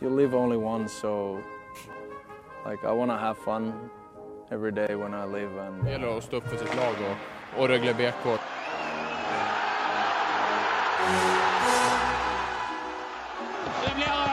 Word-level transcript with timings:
You 0.00 0.08
live 0.10 0.34
only 0.34 0.56
once, 0.56 0.92
so 0.92 1.42
like 2.64 2.84
I 2.84 2.92
want 2.92 3.10
to 3.10 3.16
have 3.16 3.38
fun 3.38 3.90
every 4.50 4.72
day 4.72 4.94
when 4.94 5.14
I 5.14 5.24
live. 5.24 5.56
And 5.58 5.84
Det 5.84 5.90
gäller 5.90 6.18
att 6.18 6.24
stå 6.24 6.36
upp 6.36 6.48
för 6.48 6.56
sitt 6.56 6.76
lag 6.76 6.94
och, 7.10 7.62
och 7.62 7.68
Rögle 7.68 7.94
BK. 7.94 8.38
Det 13.84 13.94
blir 13.94 14.27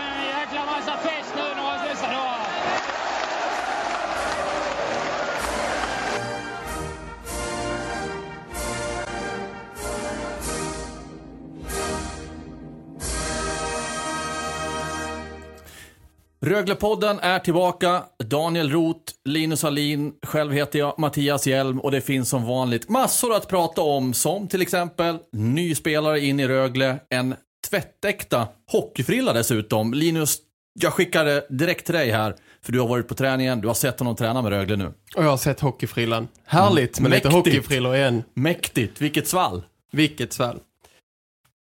Röglepodden 16.45 17.19
är 17.19 17.39
tillbaka. 17.39 18.03
Daniel 18.23 18.69
Roth, 18.71 19.13
Linus 19.25 19.63
Alin, 19.63 20.13
själv 20.25 20.53
heter 20.53 20.79
jag 20.79 20.99
Mattias 20.99 21.47
Hjelm 21.47 21.79
och 21.79 21.91
det 21.91 22.01
finns 22.01 22.29
som 22.29 22.45
vanligt 22.45 22.89
massor 22.89 23.35
att 23.35 23.47
prata 23.47 23.81
om 23.81 24.13
som 24.13 24.47
till 24.47 24.61
exempel 24.61 25.17
ny 25.31 25.75
spelare 25.75 26.19
in 26.19 26.39
i 26.39 26.47
Rögle, 26.47 26.99
en 27.09 27.35
tvättäkta 27.69 28.47
hockeyfrilla 28.71 29.33
dessutom. 29.33 29.93
Linus, 29.93 30.37
jag 30.79 30.93
skickar 30.93 31.25
det 31.25 31.47
direkt 31.49 31.85
till 31.85 31.95
dig 31.95 32.11
här 32.11 32.35
för 32.65 32.71
du 32.71 32.79
har 32.79 32.87
varit 32.87 33.07
på 33.07 33.15
träningen, 33.15 33.61
du 33.61 33.67
har 33.67 33.75
sett 33.75 33.99
honom 33.99 34.15
träna 34.15 34.41
med 34.41 34.51
Rögle 34.51 34.75
nu. 34.75 34.93
Och 35.15 35.23
jag 35.23 35.29
har 35.29 35.37
sett 35.37 35.59
hockeyfrillan. 35.59 36.27
Härligt 36.45 36.99
med 36.99 37.11
lite 37.11 37.27
Mäktigt. 37.27 37.33
hockeyfrillor 37.33 37.95
igen. 37.95 38.23
Mäktigt, 38.33 39.01
vilket 39.01 39.27
svall. 39.27 39.63
Vilket 39.91 40.33
sväll. 40.33 40.59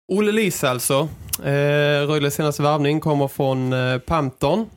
Olle 0.08 0.32
Lis 0.32 0.64
alltså. 0.64 1.08
Eh, 1.44 2.06
Rögles 2.08 2.34
senaste 2.34 2.62
värvning 2.62 3.00
kommer 3.00 3.28
från 3.28 3.72
eh, 3.72 3.98
Pampton. 3.98 4.70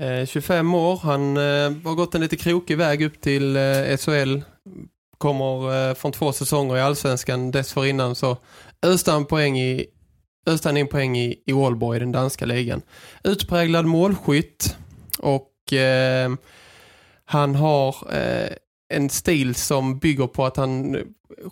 Eh, 0.00 0.26
25 0.26 0.74
år. 0.74 1.00
Han 1.02 1.36
eh, 1.36 1.42
har 1.84 1.94
gått 1.94 2.14
en 2.14 2.20
lite 2.20 2.36
krokig 2.36 2.78
väg 2.78 3.02
upp 3.02 3.20
till 3.20 3.56
eh, 3.56 3.96
SHL. 3.98 4.40
Kommer 5.18 5.88
eh, 5.88 5.94
från 5.94 6.12
två 6.12 6.32
säsonger 6.32 6.76
i 6.76 6.80
Allsvenskan. 6.80 7.50
Dessförinnan 7.50 8.14
så 8.14 8.36
öste 8.82 9.12
han, 9.12 9.24
poäng 9.24 9.58
i, 9.58 9.86
öste 10.46 10.68
han 10.68 10.76
in 10.76 10.88
poäng 10.88 11.18
i, 11.18 11.42
i 11.46 11.52
Aalborg, 11.52 12.00
den 12.00 12.12
danska 12.12 12.46
ligan. 12.46 12.82
Utpräglad 13.24 13.84
målskytt. 13.84 14.76
Och 15.18 15.72
eh, 15.72 16.30
han 17.24 17.54
har 17.54 17.96
eh, 18.14 18.56
en 18.88 19.10
stil 19.10 19.54
som 19.54 19.98
bygger 19.98 20.26
på 20.26 20.46
att 20.46 20.56
han 20.56 20.94
eh, 20.94 21.00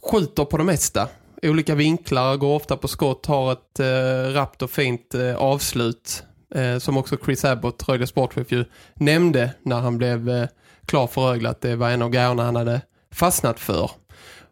skjuter 0.02 0.44
på 0.44 0.56
det 0.56 0.64
mesta. 0.64 1.08
Olika 1.44 1.74
vinklar, 1.74 2.36
går 2.36 2.56
ofta 2.56 2.76
på 2.76 2.88
skott, 2.88 3.26
har 3.26 3.52
ett 3.52 3.80
eh, 3.80 4.32
rappt 4.32 4.62
och 4.62 4.70
fint 4.70 5.14
eh, 5.14 5.36
avslut. 5.36 6.22
Eh, 6.54 6.78
som 6.78 6.96
också 6.96 7.16
Chris 7.24 7.44
Abbott, 7.44 7.88
Rögle 7.88 8.06
sportchef, 8.06 8.52
ju 8.52 8.64
nämnde 8.94 9.50
när 9.62 9.80
han 9.80 9.98
blev 9.98 10.30
eh, 10.30 10.48
klar 10.86 11.06
för 11.06 11.20
Rögle 11.20 11.48
att 11.48 11.60
det 11.60 11.76
var 11.76 11.90
en 11.90 12.02
av 12.02 12.10
grejerna 12.10 12.44
han 12.44 12.56
hade 12.56 12.80
fastnat 13.12 13.60
för. 13.60 13.90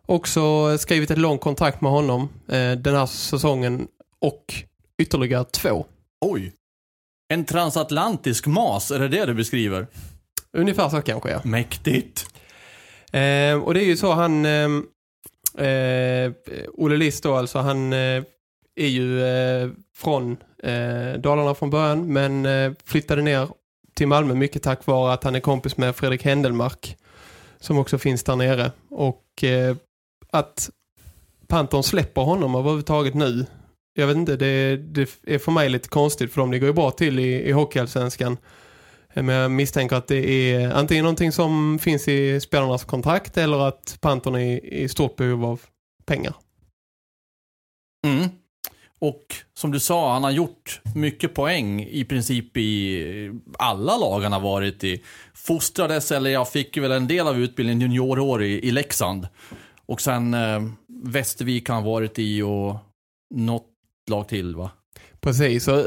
Också 0.07 0.79
skrivit 0.79 1.11
ett 1.11 1.19
långt 1.19 1.41
kontrakt 1.41 1.81
med 1.81 1.91
honom 1.91 2.29
eh, 2.49 2.73
den 2.73 2.95
här 2.95 3.07
säsongen 3.07 3.87
och 4.21 4.55
ytterligare 5.03 5.45
två. 5.45 5.87
Oj. 6.21 6.53
En 7.29 7.45
transatlantisk 7.45 8.47
mas, 8.47 8.91
är 8.91 8.99
det 8.99 9.09
det 9.09 9.27
du 9.27 9.35
beskriver? 9.35 9.87
Ungefär 10.57 10.89
så 10.89 11.03
kanske, 11.03 11.31
ja. 11.31 11.41
Mäktigt. 11.45 12.27
Eh, 13.13 13.55
och 13.63 13.75
det 13.75 13.83
är 13.83 13.87
ju 13.87 13.97
så 13.97 14.13
han 14.13 14.47
eh, 14.47 14.69
eh, 15.59 16.33
Olle 16.73 16.97
List 16.97 17.23
då 17.23 17.35
alltså 17.35 17.59
han 17.59 17.93
eh, 17.93 18.23
är 18.75 18.87
ju 18.87 19.25
eh, 19.25 19.71
från 19.95 20.37
eh, 20.63 21.21
Dalarna 21.21 21.55
från 21.55 21.71
början 21.71 22.13
men 22.13 22.47
eh, 22.47 22.73
flyttade 22.85 23.23
ner 23.23 23.49
till 23.95 24.09
Malmö 24.09 24.35
mycket 24.35 24.63
tack 24.63 24.87
vare 24.87 25.13
att 25.13 25.25
han 25.25 25.35
är 25.35 25.41
kompis 25.41 25.77
med 25.77 25.97
Fredrik 25.97 26.25
Händelmark 26.25 26.97
som 27.61 27.79
också 27.79 27.99
finns 27.99 28.23
där 28.25 28.37
nere. 28.37 28.73
Och 28.91 29.45
eh, 29.45 29.77
att 30.31 30.71
Panton 31.47 31.83
släpper 31.83 32.23
honom 32.23 32.55
överhuvudtaget 32.55 33.15
nu 33.15 33.47
jag 33.95 34.07
vet 34.07 34.17
inte, 34.17 34.37
det, 34.37 34.77
det 34.77 35.09
är 35.27 35.39
för 35.39 35.53
mig 35.53 35.69
lite 35.69 35.89
konstigt 35.89 36.33
för 36.33 36.41
de 36.41 36.53
ligger 36.53 36.67
ju 36.67 36.73
bra 36.73 36.91
till 36.91 37.19
i, 37.19 37.49
i 37.49 37.53
Hockeyallsvenskan 37.53 38.37
men 39.15 39.29
jag 39.29 39.51
misstänker 39.51 39.97
att 39.97 40.09
det 40.09 40.53
är 40.53 40.71
antingen 40.71 41.05
någonting 41.05 41.33
som 41.33 41.79
finns 41.79 42.09
i 42.09 42.41
spelarnas 42.41 42.85
kontrakt 42.85 43.37
eller 43.37 43.69
att 43.69 43.99
Panton 44.01 44.35
är 44.35 44.65
i 44.65 44.89
stort 44.89 45.17
behov 45.17 45.45
av 45.45 45.61
pengar. 46.07 46.35
Mm. 48.07 48.29
Och 48.99 49.35
som 49.55 49.71
du 49.71 49.81
sa, 49.81 50.13
han 50.13 50.25
har 50.25 50.31
gjort 50.31 50.81
mycket 50.95 51.35
poäng 51.35 51.83
i 51.83 52.05
princip 52.05 52.57
i 52.57 53.31
alla 53.59 53.97
lag 53.97 54.21
han 54.21 54.33
har 54.33 54.41
varit 54.41 54.85
i. 54.85 55.03
Fostrades, 55.35 56.13
eller 56.13 56.31
jag 56.31 56.49
fick 56.49 56.77
väl 56.77 56.93
en 56.93 57.07
del 57.07 57.27
av 57.27 57.39
utbildningen 57.39 57.81
juniorår 57.81 58.43
i, 58.43 58.69
i 58.69 58.71
Leksand. 58.71 59.29
Och 59.87 60.01
sen 60.01 60.35
eh, 60.35 60.63
Västervik 61.05 61.69
har 61.69 61.75
han 61.75 61.85
varit 61.85 62.19
i 62.19 62.43
och 62.43 62.77
något 63.35 63.67
lag 64.11 64.29
till 64.29 64.57
va? 64.57 64.71
Precis, 65.21 65.65
så 65.65 65.79
eh, 65.79 65.85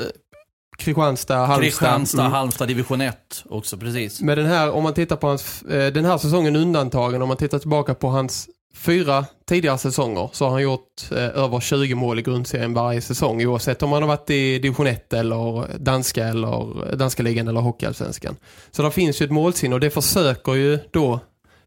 Kristianstad, 0.77 1.35
Halmstad. 1.37 1.63
Kristianstad, 1.63 2.21
Mm. 2.21 2.31
Halmstad 2.31 2.67
division 2.67 3.01
1 3.01 3.43
också, 3.49 3.77
precis. 3.77 4.21
Men 4.21 4.37
den 4.37 4.45
här, 4.45 4.71
om 4.71 4.83
man 4.83 4.93
tittar 4.93 5.15
på 5.15 5.27
hans, 5.27 5.61
eh, 5.61 5.93
den 5.93 6.05
här 6.05 6.17
säsongen 6.17 6.55
undantagen, 6.55 7.21
om 7.21 7.27
man 7.27 7.37
tittar 7.37 7.59
tillbaka 7.59 7.93
på 7.93 8.07
hans 8.07 8.49
fyra 8.75 9.25
tidigare 9.47 9.77
säsonger 9.77 10.29
så 10.33 10.45
har 10.45 10.51
han 10.51 10.61
gjort 10.61 11.11
eh, 11.11 11.17
över 11.17 11.59
20 11.59 11.95
mål 11.95 12.19
i 12.19 12.21
grundserien 12.21 12.73
varje 12.73 13.01
säsong 13.01 13.45
oavsett 13.45 13.83
om 13.83 13.91
han 13.91 14.01
har 14.01 14.07
varit 14.07 14.29
i 14.29 14.59
division 14.59 14.87
1 14.87 15.13
eller 15.13 15.67
danska 15.77 16.27
eller 16.27 16.95
danska 16.95 17.23
ligan 17.23 17.47
eller 17.47 17.61
hockeyallsvenskan. 17.61 18.35
Så 18.71 18.81
det 18.83 18.91
finns 18.91 19.21
ju 19.21 19.23
ett 19.25 19.31
målsinne 19.31 19.75
och 19.75 19.79
det 19.81 19.89
försöker 19.89 20.53
ju 20.53 20.79
då 20.91 21.19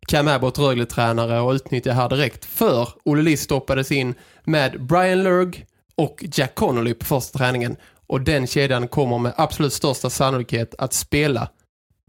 Cam 0.09 0.29
Abbott, 0.29 0.59
Rögle-tränare 0.59 1.41
och 1.41 1.53
utnyttja 1.53 1.93
här 1.93 2.09
direkt 2.09 2.45
för 2.45 2.89
Olle 3.05 3.23
Liss 3.23 3.43
stoppades 3.43 3.93
in 3.93 4.15
med 4.45 4.87
Brian 4.87 5.23
Lurg 5.23 5.65
och 5.97 6.25
Jack 6.35 6.55
Connolly 6.55 6.95
på 6.95 7.05
första 7.05 7.39
träningen 7.39 7.77
och 8.09 8.21
den 8.21 8.47
kedjan 8.47 8.89
kommer 8.89 9.19
med 9.19 9.35
absolut 9.37 9.73
största 9.73 10.11
sannolikhet 10.11 10.75
att 10.79 10.93
spela 10.93 11.49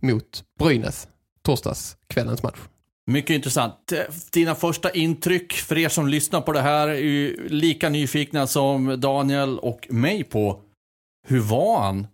mot 0.02 0.44
Brynäs 0.60 1.08
torsdagskvällens 1.42 2.44
match. 2.44 2.60
Mycket 3.08 3.34
intressant. 3.34 3.94
Dina 4.32 4.56
första 4.56 4.92
intryck 4.92 5.54
för 5.54 5.78
er 5.78 5.90
som 5.90 6.08
lyssnar 6.08 6.42
på 6.42 6.52
det 6.52 6.62
här 6.62 6.88
är 6.88 6.96
ju 6.96 7.48
lika 7.50 7.90
nyfikna 7.90 8.48
som 8.48 9.00
Daniel 9.00 9.60
och 9.60 9.88
mig 9.90 10.24
på 10.24 10.62
hur 11.28 11.40
var 11.40 11.82
han 11.82 12.08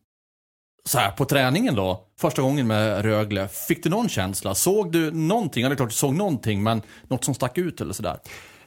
så 0.85 1.00
här 1.00 1.12
på 1.12 1.25
träningen 1.25 1.75
då? 1.75 2.07
Första 2.19 2.41
gången 2.41 2.67
med 2.67 3.02
Rögle. 3.02 3.47
Fick 3.47 3.84
du 3.84 3.90
någon 3.90 4.09
känsla? 4.09 4.56
Såg 4.56 4.91
du 4.91 5.12
någonting? 5.12 5.63
Ja, 5.63 5.69
det 5.69 5.73
är 5.73 5.78
klart 5.78 5.90
du 5.90 5.96
såg 5.96 6.13
någonting, 6.13 6.63
men 6.63 6.81
något 7.07 7.23
som 7.23 7.34
stack 7.34 7.58
ut 7.58 7.81
eller 7.81 7.93
sådär? 7.93 8.20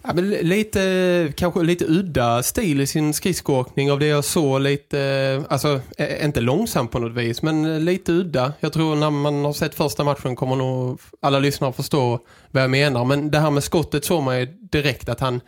Ja, 0.02 0.12
men 0.14 0.30
lite, 0.30 1.32
kanske 1.36 1.62
lite 1.62 1.84
udda 1.84 2.42
stil 2.42 2.80
i 2.80 2.86
sin 2.86 3.14
skridskoåkning 3.14 3.92
av 3.92 3.98
det 3.98 4.06
jag 4.06 4.24
såg 4.24 4.60
lite, 4.60 5.42
alltså 5.48 5.80
inte 6.22 6.40
långsamt 6.40 6.90
på 6.90 6.98
något 6.98 7.12
vis, 7.16 7.42
men 7.42 7.84
lite 7.84 8.12
udda. 8.12 8.52
Jag 8.60 8.72
tror 8.72 8.96
när 8.96 9.10
man 9.10 9.44
har 9.44 9.52
sett 9.52 9.74
första 9.74 10.04
matchen 10.04 10.36
kommer 10.36 10.56
nog 10.56 11.00
alla 11.22 11.38
lyssnare 11.38 11.72
förstå 11.72 12.20
vad 12.50 12.62
jag 12.62 12.70
menar. 12.70 13.04
Men 13.04 13.30
det 13.30 13.38
här 13.38 13.50
med 13.50 13.64
skottet 13.64 14.04
såg 14.04 14.22
man 14.22 14.40
ju 14.40 14.46
direkt 14.46 15.08
att 15.08 15.20
han, 15.20 15.40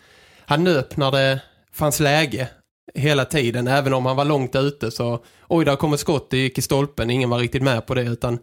han 0.47 0.65
nöp 0.65 0.97
när 0.97 1.11
det 1.11 1.41
fanns 1.73 2.01
läge 2.01 2.49
hela 2.95 3.25
tiden. 3.25 3.67
Även 3.67 3.95
om 3.95 4.07
han 4.07 4.17
var 4.17 4.25
långt 4.25 4.57
ute 4.57 4.91
så, 4.91 5.25
oj 5.49 5.65
där 5.65 5.77
kom 5.77 5.93
ett 5.93 6.01
skott, 6.01 6.31
det 6.31 6.39
gick 6.39 6.59
i 6.59 6.63
stolpen, 6.63 7.11
ingen 7.11 7.31
var 7.31 7.39
riktigt 7.39 7.63
med 7.63 7.87
på 7.87 7.95
det 7.95 8.03
utan 8.03 8.39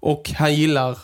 och 0.00 0.30
han 0.30 0.54
gillar, 0.54 0.98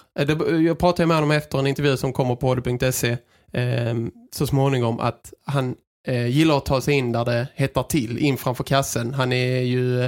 jag 0.66 0.78
pratade 0.78 1.06
med 1.06 1.16
honom 1.16 1.30
efter 1.30 1.58
en 1.58 1.66
intervju 1.66 1.96
som 1.96 2.12
kommer 2.12 2.36
på 2.36 2.54
hd.se 2.54 3.16
eh, 3.52 3.94
så 4.32 4.46
småningom 4.46 5.00
att 5.00 5.32
han 5.46 5.74
eh, 6.06 6.26
gillar 6.26 6.56
att 6.56 6.66
ta 6.66 6.80
sig 6.80 6.94
in 6.94 7.12
där 7.12 7.24
det 7.24 7.46
hettar 7.54 7.82
till, 7.82 8.18
in 8.18 8.36
framför 8.36 8.64
kassen. 8.64 9.14
Han 9.14 9.32
är 9.32 9.60
ju 9.60 10.04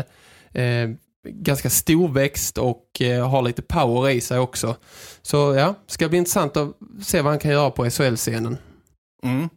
eh, 0.53 0.91
ganska 1.29 1.71
storväxt 1.71 2.59
och 2.59 3.01
eh, 3.01 3.29
har 3.31 3.43
lite 3.43 3.63
power 3.63 4.11
i 4.11 4.21
sig 4.21 4.39
också. 4.39 4.77
Så 5.23 5.55
ja, 5.55 5.75
ska 5.87 6.09
bli 6.09 6.19
intressant 6.19 6.57
att 6.57 6.71
se 7.03 7.21
vad 7.21 7.33
han 7.33 7.39
kan 7.39 7.51
göra 7.51 7.71
på 7.71 7.91
SHL-scenen. 7.91 8.57
Mm. 9.25 9.49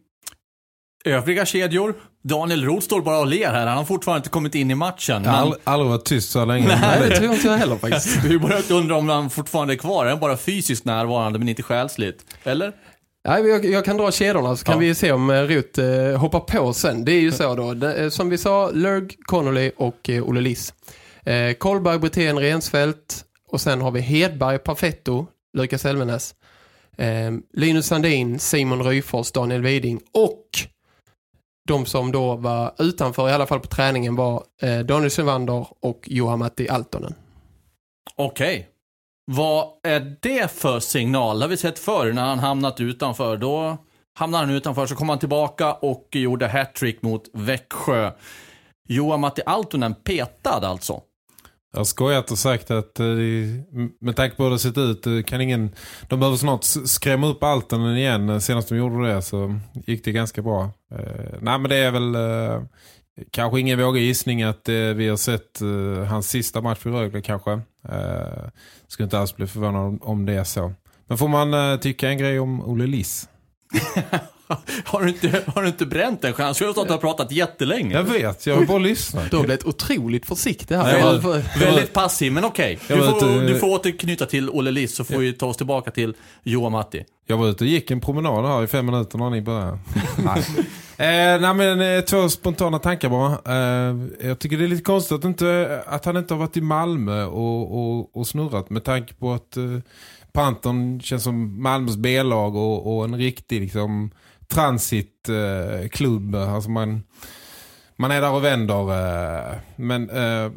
Övriga 1.04 1.46
kedjor. 1.46 1.94
Daniel 2.24 2.64
Roth 2.64 2.84
står 2.86 3.00
bara 3.02 3.18
och 3.18 3.26
ler 3.26 3.50
här. 3.52 3.66
Han 3.66 3.76
har 3.76 3.84
fortfarande 3.84 4.18
inte 4.18 4.28
kommit 4.28 4.54
in 4.54 4.70
i 4.70 4.74
matchen. 4.74 5.22
Men 5.22 5.34
ald- 5.34 5.56
aldrig 5.64 5.90
varit 5.90 6.04
tyst 6.04 6.30
så 6.30 6.44
länge. 6.44 6.66
Nej, 6.80 7.08
det 7.08 7.16
tror 7.16 7.32
inte 7.34 7.46
jag 7.46 7.56
heller 7.56 7.76
faktiskt. 7.78 8.24
vi 8.24 8.38
börjar 8.38 8.72
undra 8.72 8.96
om 8.96 9.08
han 9.08 9.30
fortfarande 9.30 9.74
är 9.74 9.78
kvar. 9.78 10.04
Han 10.06 10.16
är 10.16 10.20
bara 10.20 10.36
fysiskt 10.36 10.84
närvarande 10.84 11.38
men 11.38 11.48
inte 11.48 11.62
själsligt. 11.62 12.24
Eller? 12.44 12.72
Nej, 13.28 13.46
jag, 13.48 13.64
jag 13.64 13.84
kan 13.84 13.96
dra 13.96 14.10
kedjorna 14.12 14.56
så 14.56 14.64
kan 14.64 14.72
Ja. 14.74 14.78
vi 14.78 14.94
se 14.94 15.12
om 15.12 15.30
eh, 15.30 15.42
Ruth 15.42 15.80
eh, 15.80 16.16
hoppar 16.18 16.40
på 16.40 16.72
sen. 16.72 17.04
Det 17.04 17.12
är 17.12 17.20
ju 17.20 17.32
så 17.32 17.54
då. 17.54 17.74
Det, 17.74 17.94
eh, 17.94 18.08
som 18.08 18.28
vi 18.28 18.38
sa, 18.38 18.70
Lurg, 18.70 19.16
Connolly 19.22 19.70
och 19.76 20.10
eh, 20.10 20.28
Olle 20.28 20.40
Liss. 20.40 20.74
Eh, 21.24 21.52
Kolberg, 21.52 21.98
Brithén, 21.98 22.38
Rensfeldt. 22.38 23.24
Och 23.50 23.60
sen 23.60 23.80
har 23.80 23.90
vi 23.90 24.00
Hedberg, 24.00 24.58
Perfetto, 24.58 25.26
Lukas 25.52 25.84
Elvenes. 25.84 26.34
Eh, 26.96 27.32
Linus 27.52 27.86
Sandin, 27.86 28.38
Simon 28.38 28.82
Ryfors, 28.82 29.32
Daniel 29.32 29.62
Widing. 29.62 30.00
Och 30.14 30.44
de 31.68 31.86
som 31.86 32.12
då 32.12 32.36
var 32.36 32.74
utanför, 32.78 33.28
i 33.28 33.32
alla 33.32 33.46
fall 33.46 33.60
på 33.60 33.68
träningen, 33.68 34.16
var 34.16 34.42
eh, 34.62 34.78
Daniel 34.78 35.10
Sylvander 35.10 35.66
och 35.80 36.00
Johan 36.06 36.38
Matti 36.38 36.68
Altonen. 36.68 37.14
Okej. 38.16 38.68
Vad 39.30 39.66
är 39.82 40.16
det 40.20 40.50
för 40.50 40.80
signal? 40.80 41.38
Det 41.38 41.44
har 41.44 41.48
vi 41.48 41.56
sett 41.56 41.78
förr 41.78 42.12
när 42.12 42.24
han 42.24 42.38
hamnat 42.38 42.80
utanför. 42.80 43.36
Då 43.36 43.76
hamnade 44.14 44.46
han 44.46 44.54
utanför, 44.54 44.86
så 44.86 44.94
kom 44.94 45.08
han 45.08 45.18
tillbaka 45.18 45.72
och 45.72 46.08
gjorde 46.12 46.48
hattrick 46.48 47.02
mot 47.02 47.22
Växjö. 47.32 48.10
Johan 48.88 49.20
Matti 49.20 49.42
Altonen 49.46 49.94
petad 49.94 50.66
alltså. 50.66 51.00
Jag 51.72 51.80
har 51.80 51.84
skojat 51.84 52.30
och 52.30 52.38
sagt 52.38 52.70
att 52.70 53.00
eh, 53.00 53.06
med 54.00 54.16
tanke 54.16 54.36
på 54.36 54.44
hur 54.44 54.50
det 54.50 54.58
sett 54.58 54.78
ut 54.78 55.06
eh, 55.06 55.22
kan 55.22 55.40
ingen, 55.40 55.70
de 56.08 56.20
behöver 56.20 56.38
snart 56.38 56.64
skrämma 56.64 57.26
upp 57.26 57.42
Altonen 57.42 57.96
igen. 57.96 58.28
Eh, 58.28 58.38
senast 58.38 58.68
de 58.68 58.76
gjorde 58.76 59.14
det 59.14 59.22
så 59.22 59.60
gick 59.86 60.04
det 60.04 60.12
ganska 60.12 60.42
bra. 60.42 60.70
Nej 61.40 61.58
men 61.58 61.68
det 61.68 61.76
är 61.76 61.90
väl 61.90 62.16
kanske 63.30 63.60
ingen 63.60 63.78
vågar 63.78 64.00
gissning 64.00 64.42
att 64.42 64.68
vi 64.68 65.08
har 65.08 65.16
sett 65.16 65.60
hans 66.08 66.28
sista 66.28 66.60
match 66.60 66.78
för 66.78 66.90
Rögle 66.90 67.22
kanske. 67.22 67.60
Eh, 67.88 68.48
skulle 68.88 69.04
inte 69.04 69.18
alls 69.18 69.36
bli 69.36 69.46
förvånad 69.46 69.82
om, 69.86 69.98
om 70.02 70.26
det 70.26 70.32
är 70.32 70.44
så. 70.44 70.72
Men 71.06 71.18
får 71.18 71.28
man 71.28 71.54
eh, 71.54 71.76
tycka 71.78 72.08
en 72.08 72.18
grej 72.18 72.40
om 72.40 72.60
Olle 72.68 72.86
Liss? 72.86 73.28
Har 74.84 75.02
du 75.02 75.08
inte, 75.08 75.42
har 75.46 75.62
du 75.62 75.68
inte 75.68 75.86
bränt 75.86 76.24
en 76.24 76.32
chans? 76.32 76.60
Jag 76.60 76.68
har 76.68 76.72
stått 76.72 76.90
och 76.90 77.00
pratat 77.00 77.32
jättelänge. 77.32 77.94
Jag 77.94 78.02
vet, 78.04 78.46
jag 78.46 78.56
har 78.56 78.64
bara 78.64 78.78
lyssnat. 78.78 79.30
Du 79.30 79.36
har 79.36 79.44
blivit 79.44 79.64
otroligt 79.64 80.26
försiktig 80.26 80.74
här. 80.74 80.82
Nej, 80.84 81.00
Jag- 81.00 81.14
jag- 81.24 81.60
Väldigt 81.66 81.92
passiv, 81.92 82.32
men 82.32 82.44
okej. 82.44 82.78
Jag 82.88 82.98
Du, 82.98 83.02
var 83.02 83.20
får, 83.20 83.40
du 83.46 83.58
får 83.58 83.66
återknyta 83.68 84.26
till 84.26 84.50
Olle 84.50 84.70
Liss 84.70 84.96
så 84.96 85.04
får 85.04 85.18
vi 85.18 85.32
ta 85.32 85.46
oss 85.46 85.56
tillbaka 85.56 85.90
till 85.90 86.14
Johan 86.42 86.72
Matti. 86.72 87.04
Jag 87.26 87.36
var 87.36 87.48
ute 87.48 87.64
och 87.64 87.68
gick 87.70 87.90
en 87.90 88.00
promenad 88.00 88.46
här 88.46 88.64
i 88.64 88.66
fem 88.66 88.86
minuter 88.86 89.18
när 89.18 89.30
ni 89.30 89.42
började. 89.42 89.78
nej. 90.24 90.44
Eh, 91.00 91.40
nej 91.40 91.54
men 91.54 91.80
eh, 91.80 92.00
två 92.00 92.28
spontana 92.28 92.78
tankar 92.78 93.08
bara. 93.08 93.32
Eh, 93.54 93.96
jag 94.20 94.38
tycker 94.38 94.58
det 94.58 94.64
är 94.64 94.68
lite 94.68 94.82
konstigt 94.82 95.18
att, 95.18 95.24
inte, 95.24 95.82
att 95.86 96.04
han 96.04 96.16
inte 96.16 96.34
har 96.34 96.38
varit 96.38 96.56
i 96.56 96.60
Malmö 96.60 97.24
och, 97.24 97.78
och, 97.78 98.16
och 98.16 98.26
snurrat 98.26 98.70
med 98.70 98.84
tanke 98.84 99.14
på 99.14 99.32
att 99.32 99.56
eh, 99.56 99.78
Panton 100.32 101.00
känns 101.00 101.22
som 101.22 101.62
Malmös 101.62 101.96
B-lag 101.96 102.56
och, 102.56 102.96
och 102.96 103.04
en 103.04 103.16
riktig 103.16 103.60
liksom, 103.60 104.10
transitklubb. 104.48 106.34
Eh, 106.34 106.54
alltså 106.54 106.70
man, 106.70 107.02
man 107.96 108.10
är 108.10 108.20
där 108.20 108.32
och 108.32 108.44
vänder. 108.44 108.90
Eh, 108.90 109.56
men 109.76 110.10
eh, 110.10 110.52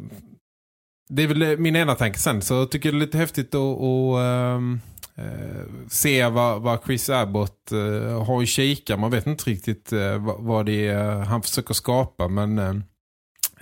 det 1.08 1.22
är 1.22 1.26
väl 1.26 1.58
min 1.58 1.76
ena 1.76 1.94
tanke 1.94 2.18
sen. 2.18 2.42
Så 2.42 2.54
jag 2.54 2.70
tycker 2.70 2.92
det 2.92 2.98
är 2.98 3.00
lite 3.00 3.18
häftigt 3.18 3.54
att... 3.54 4.18
Ehm, 4.18 4.80
eh, 5.14 5.86
se 5.88 6.28
vad, 6.28 6.62
vad 6.62 6.78
Chris 6.84 7.10
Abbott 7.10 7.72
eh, 7.72 8.24
har 8.24 8.42
i 8.42 8.46
kika. 8.46 8.96
Man 8.96 9.10
vet 9.10 9.26
inte 9.26 9.50
riktigt 9.50 9.92
eh, 9.92 10.36
vad, 10.38 10.66
det 10.66 10.88
är 10.88 11.24
han 11.24 11.42
försöker 11.42 11.74
skapa. 11.74 12.28
Men 12.28 12.58
eh, 12.58 12.74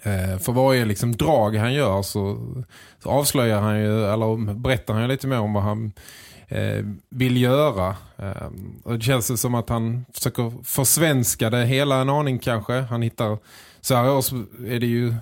eh, 0.03 0.39
för 0.39 0.53
varje 0.53 0.85
liksom, 0.85 1.17
drag 1.17 1.57
han 1.57 1.75
gör 1.75 2.03
så, 2.03 2.55
så 3.03 3.11
avslöjar 3.11 3.61
han 3.61 3.79
ju, 3.79 4.05
eller 4.05 4.55
berättar 4.55 4.95
han 4.95 5.03
ju 5.03 5.09
lite 5.09 5.27
mer 5.27 5.41
om 5.41 5.53
vad 5.53 5.63
han 5.63 5.93
eh, 6.49 6.85
vill 7.11 7.43
göra. 7.43 7.97
Eh, 8.17 8.51
och 8.85 8.99
det 8.99 9.05
känns 9.05 9.41
som 9.41 9.55
att 9.55 9.69
han 9.69 10.05
försöker 10.13 10.65
försvenska 10.65 11.51
det 11.51 11.65
hela 11.65 12.01
en 12.01 12.11
aning 12.11 12.39
kanske. 12.39 12.81
Han 12.81 13.03
hittar, 13.03 13.39
så 13.81 13.95
här 13.95 14.11
år 14.11 14.21
så 14.21 14.37
är 14.67 14.81
det 14.81 14.87
ju 14.87 15.15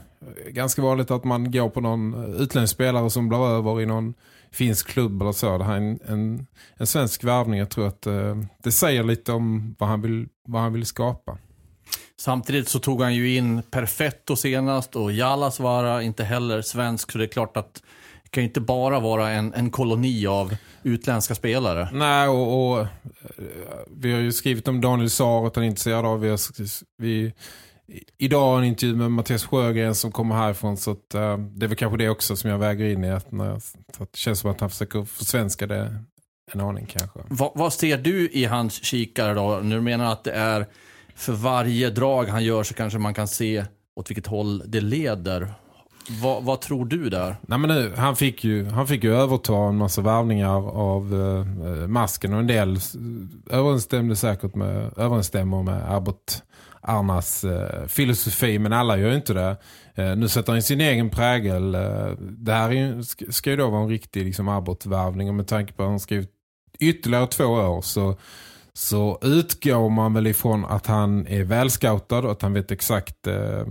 ganska 0.49 0.83
vanligt 0.83 1.11
att 1.11 1.25
man 1.25 1.51
går 1.51 1.69
på 1.69 1.81
någon 1.81 2.35
utländsk 2.39 2.75
spelare 2.75 3.11
som 3.11 3.29
blir 3.29 3.47
över 3.47 3.81
i 3.81 3.87
någon 3.87 4.15
finsk 4.58 4.88
klubb 4.88 5.22
eller 5.22 5.32
så. 5.32 5.58
Det 5.58 5.64
här 5.64 5.72
är 5.72 5.76
en, 5.76 5.99
en, 6.08 6.46
en 6.76 6.87
svensk 6.87 7.25
värvning. 7.25 7.58
Jag 7.58 7.70
tror 7.70 7.87
att 7.87 8.06
eh, 8.06 8.37
det 8.62 8.72
säger 8.72 9.05
lite 9.05 9.32
om 9.32 9.76
vad 9.78 9.88
han 9.88 10.02
vill, 10.02 10.28
vad 10.49 10.62
han 10.62 10.72
vill 10.72 10.87
skapa. 10.87 11.38
Samtidigt 12.20 12.69
så 12.69 12.78
tog 12.78 13.02
han 13.02 13.14
ju 13.14 13.37
in 13.37 13.62
Perfetto 13.62 14.37
senast 14.37 14.96
och 14.96 15.12
Jallas 15.12 15.60
var 15.60 16.00
inte 16.00 16.25
heller 16.25 16.62
svensk. 16.62 17.12
Så 17.12 17.19
det 17.19 17.25
är 17.25 17.28
klart 17.28 17.56
att 17.56 17.82
det 18.22 18.31
kan 18.31 18.43
ju 18.43 18.49
inte 18.49 18.60
bara 18.60 19.00
vara 19.00 19.31
en, 19.31 19.55
en 19.55 19.70
koloni 19.70 20.26
av 20.26 20.56
utländska 20.82 21.34
spelare. 21.34 21.88
Nej, 21.93 22.28
och, 22.28 22.70
och 22.70 22.81
eh, 22.81 22.87
vi 23.96 24.12
har 24.12 24.20
ju 24.20 24.32
skrivit 24.32 24.69
om 24.69 24.81
Daniel 24.81 25.10
Saar 25.10 25.46
att 25.46 25.56
han 25.56 25.64
är 25.64 25.69
intresserad 25.69 26.05
av. 26.06 26.20
Vi 26.20 26.28
har, 26.28 26.38
vi, 27.02 27.32
idag 28.19 28.58
en 28.58 28.64
intervju 28.64 28.96
med 28.96 29.11
Mattias 29.11 29.44
Sjögren 29.44 29.94
som 29.94 30.12
kommer 30.12 30.35
härifrån 30.35 30.76
så 30.76 30.90
att, 30.90 31.14
eh, 31.14 31.38
det 31.38 31.67
är 31.67 31.69
väl 31.69 31.76
kanske 31.76 31.99
det 31.99 32.08
också 32.08 32.37
som 32.37 32.50
jag 32.50 32.58
väger 32.58 32.85
in 32.85 33.05
i 33.05 33.11
att, 33.11 33.32
när, 33.32 33.44
jag- 33.44 33.56
att 33.99 34.12
det 34.12 34.17
känns 34.19 34.38
som 34.40 34.50
att 34.50 34.61
han 34.61 34.70
försöker 34.70 35.05
försvenska 35.05 35.67
det 35.67 35.94
en 36.52 36.61
aning 36.61 36.87
kanske. 36.87 37.19
Va, 37.29 37.52
vad 37.55 37.73
ser 37.73 37.99
du 37.99 38.29
i 38.31 38.44
hans 38.44 38.85
kikare 38.85 39.35
då? 39.35 39.61
Nu 39.62 39.81
menar 39.81 40.12
att 40.12 40.25
det 40.25 40.32
är 40.32 40.67
för 41.14 41.32
varje 41.32 41.90
drag 41.90 42.25
han 42.25 42.44
gör 42.44 42.62
så 42.62 42.75
kanske 42.75 42.99
man 42.99 43.14
kan 43.14 43.29
se 43.29 43.64
åt 43.96 44.11
vilket 44.11 44.26
håll 44.26 44.62
det 44.67 44.81
leder. 44.81 45.52
Va, 46.23 46.41
vad 46.41 46.61
tror 46.61 46.84
du 46.84 47.08
där? 47.11 47.37
Nej, 47.41 47.58
men 47.58 47.70
nu, 47.70 47.93
han, 47.96 48.17
fick 48.17 48.44
ju, 48.44 48.64
han 48.67 48.87
fick 48.87 49.05
ju 49.05 49.14
överta 49.14 49.55
en 49.56 49.76
massa 49.76 50.00
värvningar 50.00 50.70
av 50.70 51.14
eh, 51.14 51.87
masken 51.88 52.32
och 52.34 52.41
en 52.41 52.46
del 52.46 52.79
överensstämde 53.50 54.17
säkert 54.17 54.55
med, 54.55 54.93
överensstämmer 54.99 55.62
med 55.62 55.94
Abbott 55.94 56.43
Arnas 56.81 57.45
eh, 57.45 57.87
filosofi 57.87 58.59
men 58.59 58.73
alla 58.73 58.99
gör 58.99 59.09
ju 59.09 59.17
inte 59.17 59.35
det. 59.35 59.57
Eh, 59.95 60.17
nu 60.17 60.29
sätter 60.29 60.53
han 60.53 60.63
sin 60.63 60.81
egen 60.81 61.11
prägel. 61.11 61.75
Eh, 61.75 62.11
det 62.21 62.53
här 62.53 62.69
är 62.69 62.73
ju, 62.73 63.03
ska, 63.03 63.25
ska 63.31 63.51
ju 63.51 63.57
då 63.57 63.71
vara 63.71 63.83
en 63.83 63.89
riktig 63.89 64.25
liksom, 64.25 64.49
Abbott-värvning 64.49 65.29
och 65.29 65.35
med 65.35 65.47
tanke 65.47 65.73
på 65.73 65.83
att 65.83 65.89
han 65.89 66.01
skrivit 66.01 66.31
ytterligare 66.79 67.27
två 67.27 67.45
år 67.45 67.83
så, 67.83 68.17
så 68.73 69.19
utgår 69.23 69.91
man 69.91 70.15
väl 70.15 70.27
ifrån 70.27 70.65
att 70.65 70.87
han 70.87 71.27
är 71.27 71.44
välscoutad 71.44 72.19
och 72.19 72.32
att 72.32 72.43
han 72.43 72.53
vet 72.53 72.70
exakt 72.70 73.27
eh, 73.27 73.65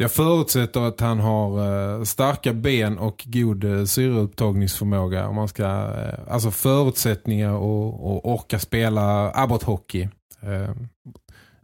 jag 0.00 0.12
förutsätter 0.12 0.80
att 0.80 1.00
han 1.00 1.20
har 1.20 1.58
eh, 1.98 2.04
starka 2.04 2.52
ben 2.52 2.98
och 2.98 3.24
god 3.26 3.64
eh, 3.64 3.84
syreupptagningsförmåga 3.84 5.28
om 5.28 5.36
man 5.36 5.48
ska, 5.48 5.64
eh, 5.64 6.32
alltså 6.34 6.50
förutsättningar 6.50 7.52
och, 7.52 8.10
och 8.10 8.32
orka 8.32 8.58
spela 8.58 9.30
Abbott-hockey. 9.30 10.08
Eh, 10.40 10.74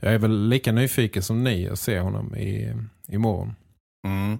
jag 0.04 0.14
är 0.14 0.18
väl 0.18 0.48
lika 0.48 0.72
nyfiken 0.72 1.22
som 1.22 1.44
ni 1.44 1.68
att 1.68 1.78
se 1.78 2.00
honom 2.00 2.36
i, 2.36 2.74
imorgon. 3.08 3.54
Mm. 4.06 4.38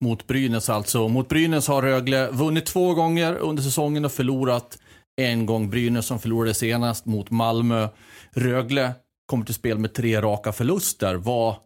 Mot 0.00 0.26
Brynäs 0.26 0.68
alltså. 0.68 1.08
Mot 1.08 1.28
Brynäs 1.28 1.68
har 1.68 1.82
Rögle 1.82 2.30
vunnit 2.30 2.66
två 2.66 2.94
gånger 2.94 3.34
under 3.34 3.62
säsongen 3.62 4.04
och 4.04 4.12
förlorat 4.12 4.78
en 5.16 5.46
gång. 5.46 5.70
Brynäs 5.70 6.06
som 6.06 6.20
förlorade 6.20 6.54
senast 6.54 7.06
mot 7.06 7.30
Malmö. 7.30 7.88
Rögle 8.30 8.94
kommer 9.26 9.44
till 9.44 9.54
spel 9.54 9.78
med 9.78 9.94
tre 9.94 10.20
raka 10.20 10.52
förluster. 10.52 11.14
Vad, 11.14 11.56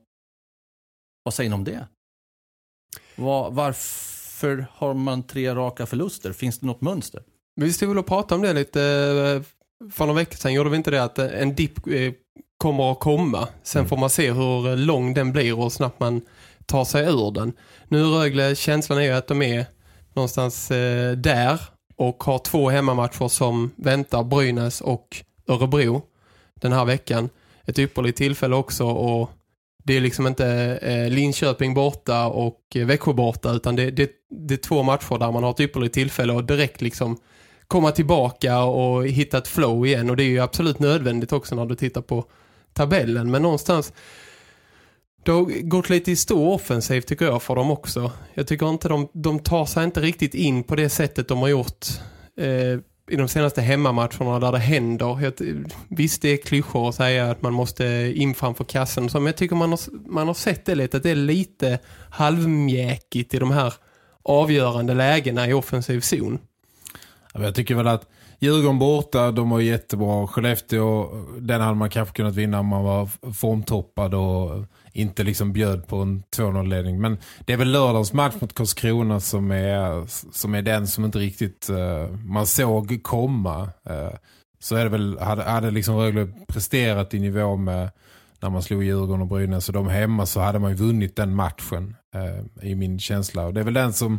vad 1.24 1.34
säger 1.34 1.50
ni 1.50 1.54
om 1.54 1.64
det? 1.64 1.86
Vad, 3.16 3.54
varför 3.54 4.66
har 4.72 4.94
man 4.94 5.22
tre 5.22 5.54
raka 5.54 5.86
förluster? 5.86 6.32
Finns 6.32 6.58
det 6.58 6.66
något 6.66 6.80
mönster? 6.80 7.22
Vi 7.60 7.72
stod 7.72 7.88
väl 7.88 7.98
och 7.98 8.06
pratade 8.06 8.34
om 8.34 8.42
det 8.42 8.52
lite 8.52 8.82
eh, 8.82 9.42
för 9.92 10.06
några 10.06 10.18
veckor 10.21 10.37
sedan. 10.37 10.52
Gjorde 10.52 10.71
vi 10.71 10.76
inte 10.76 10.90
det 10.90 11.02
att 11.04 11.18
en 11.18 11.54
dipp 11.54 11.87
eh, 11.87 12.12
kommer 12.59 12.92
att 12.92 13.00
komma. 13.00 13.49
Sen 13.62 13.80
Mm. 13.80 13.88
får 13.88 13.97
man 13.97 14.11
se 14.11 14.33
hur 14.33 14.76
lång 14.76 15.14
den 15.14 15.33
blir 15.33 15.54
och 15.56 15.62
hur 15.62 15.71
snabbt 15.71 16.00
man 16.00 16.23
tar 16.66 16.85
sig 16.85 17.04
ur 17.06 17.30
den. 17.30 17.52
Nu 17.88 18.02
Rögle, 18.02 18.54
känslan 18.56 18.99
är 18.99 19.02
ju 19.02 19.12
att 19.12 19.26
de 19.28 19.42
är 19.42 19.66
någonstans 20.14 20.71
eh, 20.71 21.12
där 21.12 21.61
och 21.97 22.25
har 22.25 22.38
två 22.38 22.71
hemmamatcher 22.71 23.28
som 23.28 23.71
väntar 23.76 24.25
Brynäs 24.25 24.80
och 24.80 25.16
Örebro 25.49 26.02
den 26.54 26.73
här 26.73 26.85
veckan. 26.85 27.28
Ett 27.64 27.78
ypperligt 27.78 28.18
tillfälle 28.18 28.56
också 28.56 28.85
och 28.87 29.30
det 29.85 29.97
är 29.97 30.00
liksom 30.00 30.26
inte 30.26 30.47
eh, 30.83 31.11
Linköping 31.11 31.75
borta 31.75 32.26
och 32.26 32.61
eh, 32.75 32.87
Växjö 32.87 33.12
borta 33.12 33.52
utan 33.52 33.76
det, 33.76 33.90
det, 33.90 34.11
det 34.30 34.54
är 34.54 34.59
två 34.59 34.83
matcher 34.83 35.18
där 35.18 35.33
man 35.33 35.42
har 35.42 35.50
ett 35.50 35.61
ypperligt 35.61 35.95
tillfälle 35.95 36.38
att 36.38 36.49
direkt 36.49 36.80
liksom 36.80 37.16
komma 37.68 37.90
tillbaka 37.90 38.62
och 38.62 39.06
hitta 39.06 39.38
ett 39.38 39.49
flow 39.49 39.87
igen 39.87 40.11
och 40.11 40.16
det 40.16 40.23
är 40.23 40.28
ju 40.28 40.40
absolut 40.40 40.78
nödvändigt 40.78 41.32
också 41.32 41.54
när 41.54 41.66
du 41.66 41.75
tittar 41.75 42.00
på 42.02 42.25
tabellen 42.73 43.30
men 43.30 43.42
någonstans 43.42 43.92
det 45.26 45.32
har 45.32 45.68
gått 45.68 45.90
lite 45.90 46.11
i 46.11 46.16
stor 46.16 46.49
offensiv 46.49 47.00
tycker 47.00 47.25
jag 47.25 47.42
för 47.42 47.54
dem 47.54 47.70
också. 47.70 48.12
Jag 48.35 48.46
tycker 48.46 48.68
inte 48.68 48.88
de, 48.88 49.08
de 49.12 49.38
tar 49.38 49.66
sig 49.66 49.85
inte 49.85 50.00
riktigt 50.00 50.35
in 50.35 50.62
på 50.62 50.76
det 50.76 50.88
sättet 50.88 51.28
de 51.28 51.38
har 51.38 51.49
gjort 51.49 51.87
eh, 52.40 52.78
i 53.11 53.16
de 53.16 53.28
senaste 53.28 53.61
hemmamatcherna 53.61 54.40
där 54.40 54.52
det 54.52 54.58
händer. 54.58 55.20
Jag, 55.20 55.32
visst 55.88 56.23
det 56.23 56.28
är 56.28 56.37
klyschor 56.37 56.88
att 56.88 56.94
säga 56.94 57.30
att 57.30 57.42
man 57.42 57.52
måste 57.52 58.12
in 58.14 58.35
framför 58.35 58.64
kassen. 58.64 59.08
men 59.12 59.26
jag 59.26 59.37
tycker 59.37 59.56
man 59.56 59.70
har, 59.70 59.80
man 60.08 60.26
har 60.26 60.35
sett 60.35 60.64
det 60.64 60.75
lite. 60.75 60.96
Att 60.96 61.02
det 61.02 61.11
är 61.11 61.14
lite 61.14 61.78
halvmjäkigt 62.11 63.35
i 63.35 63.38
de 63.38 63.50
här 63.50 63.75
avgörande 64.23 64.94
lägena 64.94 65.49
i 65.49 65.52
offensiv 65.52 66.00
zon. 66.00 66.38
Ja, 67.36 67.40
men 67.40 67.44
Jag 67.44 67.54
tycker 67.54 67.74
väl 67.74 67.88
att 67.88 68.08
Djurgården 68.38 68.78
borta, 68.78 69.30
de 69.30 69.50
var 69.50 69.60
jättebra. 69.60 70.26
Skellefteå, 70.26 71.08
den 71.38 71.60
hade 71.60 71.74
man 71.74 71.90
kanske 71.90 72.16
kunnat 72.16 72.34
vinna 72.34 72.60
om 72.60 72.66
man 72.66 72.84
var 72.84 73.32
formtoppad 73.32 74.14
och 74.14 74.64
inte 74.92 75.24
liksom 75.24 75.52
bjöd 75.52 75.86
på 75.86 75.96
en 75.96 76.22
2-0-ledning. 76.36 77.00
Men 77.00 77.18
det 77.40 77.52
är 77.52 77.56
väl 77.56 77.72
lördagens 77.72 78.12
match 78.12 78.34
mot 78.40 78.54
Karlskrona 78.54 79.20
som 79.20 79.50
är, 79.50 80.06
som 80.32 80.54
är 80.54 80.62
den 80.62 80.86
som 80.86 81.04
inte 81.04 81.18
riktigt 81.18 81.70
uh, 81.70 82.16
man 82.24 82.46
såg 82.46 83.02
komma. 83.02 83.62
Uh, 83.90 84.16
så 84.58 84.76
är 84.76 84.84
det 84.84 84.90
väl, 84.90 85.18
hade, 85.18 85.42
hade 85.42 85.70
liksom 85.70 85.96
Rögle 85.96 86.28
presterat 86.48 87.14
i 87.14 87.18
nivå 87.18 87.56
med 87.56 87.90
när 88.40 88.50
man 88.50 88.62
slog 88.62 88.84
Djurgården 88.84 89.20
och 89.20 89.28
Brynäs 89.28 89.68
och 89.68 89.74
de 89.74 89.88
hemma 89.88 90.26
så 90.26 90.40
hade 90.40 90.58
man 90.58 90.70
ju 90.70 90.76
vunnit 90.76 91.16
den 91.16 91.34
matchen 91.34 91.96
uh, 92.14 92.68
i 92.68 92.74
min 92.74 92.98
känsla. 92.98 93.46
Och 93.46 93.54
det 93.54 93.60
är 93.60 93.64
väl 93.64 93.74
den 93.74 93.92
som 93.92 94.18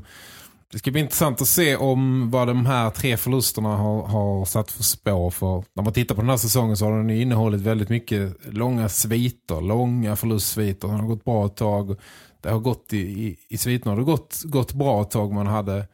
det 0.72 0.80
ska 0.80 0.92
bli 0.92 1.02
intressant 1.02 1.42
att 1.42 1.48
se 1.48 1.76
om 1.76 2.32
vad 2.32 2.48
de 2.48 2.66
här 2.66 2.90
tre 2.90 3.18
förlusterna 3.18 3.70
har, 3.70 4.04
har 4.04 4.46
satt 4.46 4.72
för 4.72 4.84
spår. 4.84 5.30
För 5.30 5.64
när 5.74 5.84
man 5.84 5.94
tittar 5.94 6.16
på 6.16 6.22
den 6.22 6.30
här 6.30 6.38
säsongen 6.38 6.78
så 6.78 6.86
har 6.86 6.98
den 6.98 7.10
innehållit 7.10 7.62
väldigt 7.62 7.90
mycket 7.90 8.38
långa 8.54 8.90
sviter, 8.90 9.62
långa 9.62 10.16
förlustsviter. 10.16 10.88
Den 10.88 11.00
har 11.00 11.08
gått 11.08 11.26
bra 11.26 11.46
ett 11.46 11.56
tag. 11.56 11.96
Det 12.42 12.50
har 12.50 12.60
gått 12.60 12.94
i, 12.94 12.98
i, 12.98 13.38
i 13.50 13.58
sviterna. 13.58 13.96
Det 13.96 14.02
har 14.02 14.06
gått, 14.06 14.42
gått 14.44 14.74
bra 14.74 15.02
ett 15.02 15.12
tag. 15.12 15.34
Man 15.34 15.48
hade 15.48 15.88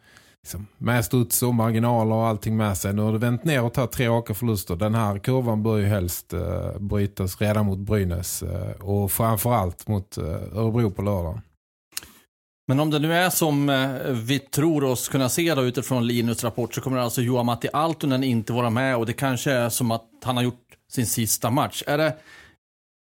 liksom, 0.44 0.68
med 0.78 1.06
studs 1.06 1.44
och 1.44 1.56
marginaler 1.56 2.16
och 2.16 2.28
allting 2.28 2.58
med 2.58 2.78
sig. 2.78 2.94
Nu 2.94 3.02
har 3.02 3.12
det 3.12 3.18
vänt 3.18 3.44
ner 3.44 3.64
och 3.64 3.74
tagit 3.74 3.92
tre 3.92 4.08
raka 4.08 4.34
förluster. 4.34 4.76
Den 4.76 4.96
här 4.96 5.20
kurvan 5.20 5.64
bör 5.64 5.78
ju 5.78 5.86
helst 5.86 6.34
uh, 6.34 6.80
brytas 6.80 7.42
redan 7.42 7.66
mot 7.66 7.80
Brynäs. 7.80 8.44
Uh, 8.44 8.90
och 8.90 9.12
framförallt 9.12 9.88
mot 9.88 10.18
uh, 10.18 10.26
Örebro 10.58 10.92
på 10.92 11.02
lördag. 11.02 11.42
Men 12.68 12.80
om 12.80 12.90
det 12.90 13.00
nu 13.00 13.14
är 13.14 13.30
som 13.30 13.70
eh, 13.70 14.12
vi 14.12 14.40
tror 14.40 14.84
oss 14.84 15.08
kunna 15.08 15.30
se 15.30 15.56
då 15.56 15.64
utifrån 15.64 16.08
Linus 16.08 16.44
rapport 16.44 16.74
så 16.74 16.82
kommer 16.82 16.98
alltså 16.98 17.22
Johan 17.22 17.46
Matti 17.46 17.68
Altonen 17.74 18.24
inte 18.24 18.54
vara 18.54 18.70
med 18.70 18.98
och 18.98 19.06
det 19.06 19.14
kanske 19.14 19.52
är 19.52 19.70
som 19.70 19.92
att 19.92 20.10
han 20.24 20.36
har 20.36 20.44
gjort 20.44 20.68
sin 20.92 21.08
sista 21.08 21.50
match. 21.50 21.84
Är 21.88 21.98
det, 21.98 22.18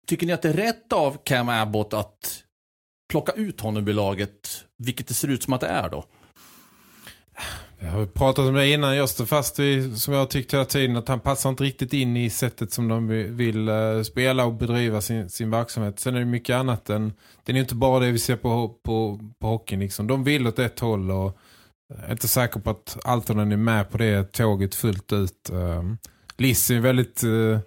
tycker 0.08 0.28
ni 0.28 0.34
att 0.34 0.42
det 0.42 0.50
är 0.50 0.54
rätt 0.54 0.94
av 0.94 1.18
Cam 1.24 1.50
Abbott 1.50 1.94
att 1.94 2.44
plocka 3.10 3.32
ut 3.32 3.62
honom 3.62 3.88
i 3.88 3.94
laget, 3.94 4.66
vilket 4.78 5.08
det 5.08 5.14
ser 5.14 5.28
ut 5.28 5.44
som 5.44 5.54
att 5.54 5.62
det 5.62 5.68
är 5.68 5.90
då? 5.90 6.06
Jag 7.82 7.90
har 7.90 8.06
pratat 8.06 8.46
om 8.46 8.54
det 8.54 8.70
innan, 8.70 8.96
jag 8.96 9.10
står 9.10 9.26
fast 9.26 9.60
vid, 9.60 9.98
som 9.98 10.14
jag 10.14 10.30
tyckte 10.30 10.40
tyckt 10.42 10.54
hela 10.54 10.66
tiden, 10.66 10.98
att 10.98 11.08
han 11.08 11.20
passar 11.20 11.50
inte 11.50 11.64
riktigt 11.64 11.94
in 11.94 12.18
i 12.18 12.30
sättet 12.30 12.72
som 12.72 12.88
de 12.88 13.08
vill 13.36 13.70
uh, 13.70 14.04
spela 14.04 14.46
och 14.46 14.54
bedriva 14.54 15.02
sin, 15.02 15.30
sin 15.30 15.52
verksamhet. 15.52 16.00
Sen 16.00 16.16
är 16.16 16.20
det 16.20 16.26
mycket 16.26 16.56
annat 16.56 16.90
än, 16.90 17.14
det 17.44 17.52
är 17.52 17.56
inte 17.56 17.76
bara 17.76 18.00
det 18.00 18.12
vi 18.12 18.20
ser 18.20 18.36
på, 18.36 18.70
på, 18.84 19.20
på 19.42 19.48
hockeyn. 19.48 19.80
Liksom. 19.80 20.08
De 20.08 20.24
vill 20.24 20.48
åt 20.48 20.60
ett 20.60 20.80
håll 20.80 21.12
och 21.12 21.28
eh, 21.28 22.00
jag 22.00 22.08
är 22.08 22.12
inte 22.12 22.28
säker 22.28 22.60
på 22.60 22.70
att 22.70 22.98
Altonen 23.04 23.52
är 23.52 23.58
med 23.58 23.90
på 23.90 23.98
det 23.98 24.32
tåget 24.32 24.76
fullt 24.76 25.14
ut. 25.14 25.50
Eh, 25.50 25.58
uh, 25.58 25.94
Liss 26.38 26.72
är 26.72 26.80
väldigt... 26.80 27.24
Uh, 27.24 27.60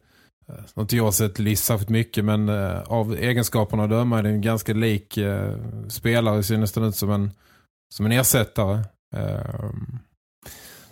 inte 0.79 0.97
jag 0.97 1.05
har 1.05 1.13
sett 1.13 1.39
Liss 1.39 1.65
särskilt 1.65 1.91
mycket 1.91 2.25
men 2.25 2.49
uh, 2.49 2.83
av 2.83 3.15
egenskaperna 3.15 3.85
att 3.85 3.91
döma 3.91 4.19
är 4.19 4.23
det 4.23 4.29
en 4.29 4.41
ganska 4.41 4.75
lik 4.75 5.19
uh, 5.19 5.57
spelare 5.89 6.43
ser 6.43 6.59
nästan 6.59 6.85
ut 6.85 6.97
som 6.97 7.11
en, 7.11 7.31
som 7.95 8.07
en 8.07 8.13
ersättare. 8.13 8.85
Ehm, 9.13 9.99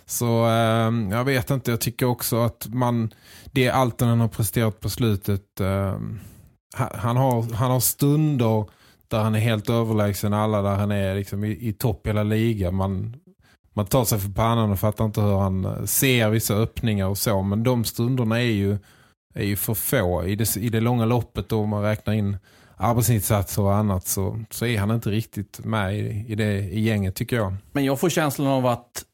så 0.05 0.45
ehm, 0.45 1.11
jag 1.11 1.23
vet 1.23 1.49
inte, 1.49 1.71
jag 1.71 1.81
tycker 1.81 2.05
också 2.05 2.43
att 2.43 2.67
man 2.67 3.13
det 3.51 3.69
Altonen 3.69 4.09
han 4.09 4.19
har 4.19 4.27
presterat 4.27 4.79
på 4.79 4.89
slutet. 4.89 5.59
Ehm, 5.59 6.19
han, 6.75 7.17
har, 7.17 7.53
han 7.53 7.71
har 7.71 7.79
stunder 7.79 8.65
där 9.07 9.19
han 9.19 9.35
är 9.35 9.39
helt 9.39 9.69
överlägsen 9.69 10.33
alla 10.33 10.61
där 10.61 10.75
han 10.75 10.91
är 10.91 11.15
liksom 11.15 11.43
i, 11.43 11.67
i 11.67 11.73
topp 11.73 12.07
hela 12.07 12.23
ligan. 12.23 12.75
Man, 12.75 13.15
man 13.73 13.85
tar 13.85 14.05
sig 14.05 14.19
för 14.19 14.29
pannan 14.29 14.71
och 14.71 14.79
fattar 14.79 15.05
inte 15.05 15.21
hur 15.21 15.37
han 15.37 15.65
eh, 15.65 15.83
ser 15.83 16.29
vissa 16.29 16.53
öppningar 16.53 17.07
och 17.07 17.17
så. 17.17 17.41
Men 17.41 17.63
de 17.63 17.83
stunderna 17.83 18.39
är 18.41 18.51
ju, 18.51 18.77
är 19.33 19.45
ju 19.45 19.55
för 19.55 19.73
få. 19.73 20.25
I 20.25 20.35
det, 20.35 20.57
I 20.57 20.69
det 20.69 20.79
långa 20.79 21.05
loppet 21.05 21.49
då 21.49 21.65
man 21.65 21.83
räknar 21.83 22.13
in 22.13 22.37
arbetsinsatser 22.81 23.61
och 23.61 23.75
annat 23.75 24.07
så, 24.07 24.39
så 24.49 24.65
är 24.65 24.79
han 24.79 24.91
inte 24.91 25.09
riktigt 25.09 25.59
med 25.65 25.99
i, 25.99 26.25
i 26.27 26.35
det 26.35 26.53
i 26.53 26.79
gänget 26.79 27.15
tycker 27.15 27.35
jag. 27.35 27.55
Men 27.71 27.85
jag 27.85 27.99
får 27.99 28.09
känslan 28.09 28.47
av 28.47 28.65
att 28.65 29.05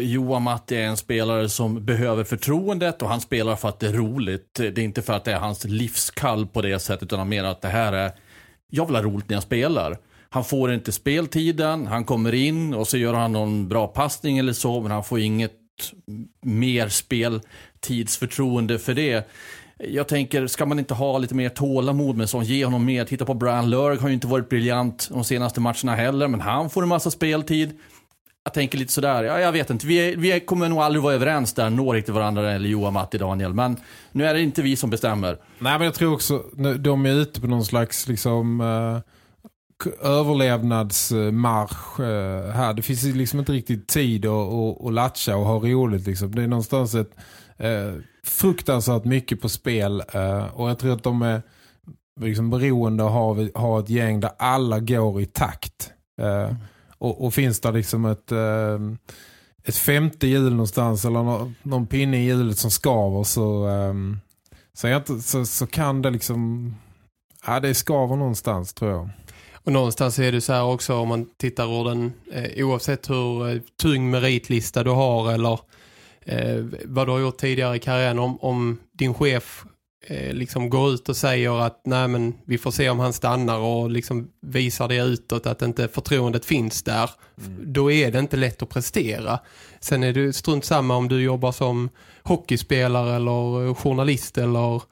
Johan 0.00 0.42
Matti 0.42 0.76
är 0.76 0.86
en 0.86 0.96
spelare 0.96 1.48
som 1.48 1.84
behöver 1.84 2.24
förtroendet 2.24 3.02
och 3.02 3.08
han 3.08 3.20
spelar 3.20 3.56
för 3.56 3.68
att 3.68 3.80
det 3.80 3.86
är 3.86 3.92
roligt. 3.92 4.54
Det 4.54 4.78
är 4.78 4.78
inte 4.78 5.02
för 5.02 5.12
att 5.12 5.24
det 5.24 5.32
är 5.32 5.38
hans 5.38 5.64
livskall 5.64 6.46
på 6.46 6.62
det 6.62 6.78
sättet 6.78 7.02
utan 7.02 7.18
han 7.18 7.28
menar 7.28 7.50
att 7.50 7.62
det 7.62 7.68
här 7.68 7.92
är 7.92 8.12
jag 8.70 8.86
vill 8.86 8.94
ha 8.94 9.02
roligt 9.02 9.28
när 9.28 9.36
jag 9.36 9.42
spelar. 9.42 9.98
Han 10.30 10.44
får 10.44 10.72
inte 10.72 10.92
speltiden, 10.92 11.86
han 11.86 12.04
kommer 12.04 12.34
in 12.34 12.74
och 12.74 12.88
så 12.88 12.96
gör 12.96 13.14
han 13.14 13.32
någon 13.32 13.68
bra 13.68 13.86
passning 13.86 14.38
eller 14.38 14.52
så 14.52 14.80
men 14.80 14.90
han 14.90 15.04
får 15.04 15.20
inget 15.20 15.52
mer 16.42 16.88
speltidsförtroende 16.88 18.78
för 18.78 18.94
det. 18.94 19.28
Jag 19.78 20.08
tänker, 20.08 20.46
ska 20.46 20.66
man 20.66 20.78
inte 20.78 20.94
ha 20.94 21.18
lite 21.18 21.34
mer 21.34 21.48
tålamod 21.48 22.16
med 22.16 22.30
sånt? 22.30 22.46
Ge 22.46 22.64
honom 22.64 22.84
mer. 22.84 23.04
Titta 23.04 23.24
på 23.24 23.34
Brian 23.34 23.70
Lurg, 23.70 23.98
har 23.98 24.08
ju 24.08 24.14
inte 24.14 24.26
varit 24.26 24.48
briljant 24.48 25.08
de 25.12 25.24
senaste 25.24 25.60
matcherna 25.60 25.94
heller, 25.94 26.28
men 26.28 26.40
han 26.40 26.70
får 26.70 26.82
en 26.82 26.88
massa 26.88 27.10
speltid. 27.10 27.78
Jag 28.44 28.54
tänker 28.54 28.78
lite 28.78 28.92
sådär, 28.92 29.24
ja, 29.24 29.40
jag 29.40 29.52
vet 29.52 29.70
inte, 29.70 29.86
vi, 29.86 30.14
vi 30.16 30.40
kommer 30.40 30.68
nog 30.68 30.78
aldrig 30.78 31.02
vara 31.02 31.14
överens 31.14 31.52
där, 31.52 31.70
nå 31.70 31.92
riktigt 31.92 32.14
varandra 32.14 32.52
eller 32.52 32.68
Johan, 32.68 32.92
Matti, 32.92 33.18
Daniel. 33.18 33.54
Men 33.54 33.76
nu 34.12 34.26
är 34.26 34.34
det 34.34 34.40
inte 34.40 34.62
vi 34.62 34.76
som 34.76 34.90
bestämmer. 34.90 35.38
Nej, 35.58 35.78
men 35.78 35.84
jag 35.84 35.94
tror 35.94 36.12
också, 36.12 36.42
de 36.78 37.06
är 37.06 37.10
ute 37.12 37.40
på 37.40 37.46
någon 37.46 37.64
slags 37.64 38.08
liksom... 38.08 38.60
Uh 38.60 38.98
överlevnadsmarsch 40.02 42.00
eh, 42.00 42.50
här. 42.50 42.74
Det 42.74 42.82
finns 42.82 43.02
liksom 43.02 43.38
inte 43.38 43.52
riktigt 43.52 43.88
tid 43.88 44.26
att, 44.26 44.52
att, 44.52 44.86
att 44.86 44.92
latcha 44.92 45.36
och 45.36 45.46
ha 45.46 45.58
roligt. 45.58 46.06
Liksom. 46.06 46.34
Det 46.34 46.42
är 46.42 46.46
någonstans 46.46 46.94
ett 46.94 47.16
uh, 47.62 48.00
fruktansvärt 48.24 49.04
mycket 49.04 49.40
på 49.40 49.48
spel 49.48 50.02
uh, 50.14 50.44
och 50.44 50.70
jag 50.70 50.78
tror 50.78 50.92
att 50.92 51.02
de 51.02 51.22
är 51.22 51.42
liksom 52.20 52.50
beroende 52.50 53.04
av 53.04 53.40
att 53.40 53.60
ha, 53.62 53.80
ett 53.80 53.88
gäng 53.88 54.20
där 54.20 54.30
alla 54.38 54.80
går 54.80 55.20
i 55.20 55.26
takt. 55.26 55.90
Mm. 56.20 56.54
Och, 56.98 57.24
och, 57.24 57.34
finns 57.34 57.60
det 57.60 57.72
liksom 57.72 58.04
ett, 58.04 58.32
ett 59.64 59.76
femte 59.76 60.26
hjul 60.26 60.50
någonstans 60.50 61.04
eller 61.04 61.22
någon, 61.22 61.54
någon 61.62 61.86
pinne 61.86 62.16
i 62.16 62.24
hjulet 62.24 62.58
som 62.58 62.70
skaver 62.70 63.22
så, 63.22 63.66
um, 63.66 64.20
så, 64.74 65.02
så, 65.20 65.44
så 65.44 65.66
kan 65.66 66.02
det 66.02 66.10
liksom 66.10 66.70
ja, 67.46 67.60
det 67.60 67.74
skaver 67.74 68.16
någonstans 68.16 68.74
tror 68.74 68.90
jag. 68.90 69.10
Och 69.64 69.72
någonstans 69.72 70.18
är 70.18 70.32
det 70.32 70.40
så 70.40 70.52
här 70.52 70.64
också 70.64 70.94
om 70.94 71.08
man 71.08 71.26
tittar 71.36 71.80
ur 71.80 71.84
den, 71.84 72.12
eh, 72.32 72.66
oavsett 72.66 73.10
hur 73.10 73.48
eh, 73.48 73.60
tung 73.82 74.10
meritlista 74.10 74.84
du 74.84 74.90
har 74.90 75.32
eller 75.32 75.60
eh, 76.24 76.64
vad 76.84 77.06
du 77.06 77.12
har 77.12 77.18
gjort 77.18 77.38
tidigare 77.38 77.76
i 77.76 77.78
karriären, 77.78 78.18
om, 78.18 78.38
om 78.40 78.78
din 78.92 79.14
chef 79.14 79.64
eh, 80.06 80.32
liksom 80.32 80.70
går 80.70 80.90
ut 80.90 81.08
och 81.08 81.16
säger 81.16 81.60
att 81.60 81.80
nej 81.84 82.08
men 82.08 82.34
vi 82.44 82.58
får 82.58 82.70
se 82.70 82.90
om 82.90 82.98
han 82.98 83.12
stannar 83.12 83.58
och 83.58 83.90
liksom 83.90 84.30
visar 84.40 84.88
det 84.88 84.96
utåt 84.96 85.46
att 85.46 85.62
inte 85.62 85.88
förtroendet 85.88 86.44
finns 86.44 86.82
där, 86.82 87.10
mm. 87.46 87.72
då 87.72 87.90
är 87.90 88.12
det 88.12 88.18
inte 88.18 88.36
lätt 88.36 88.62
att 88.62 88.68
prestera. 88.68 89.38
Sen 89.80 90.02
är 90.02 90.12
det 90.12 90.32
strunt 90.32 90.64
samma 90.64 90.96
om 90.96 91.08
du 91.08 91.22
jobbar 91.22 91.52
som 91.52 91.88
hockeyspelare 92.22 93.16
eller 93.16 93.74
journalist 93.74 94.38
eller 94.38 94.82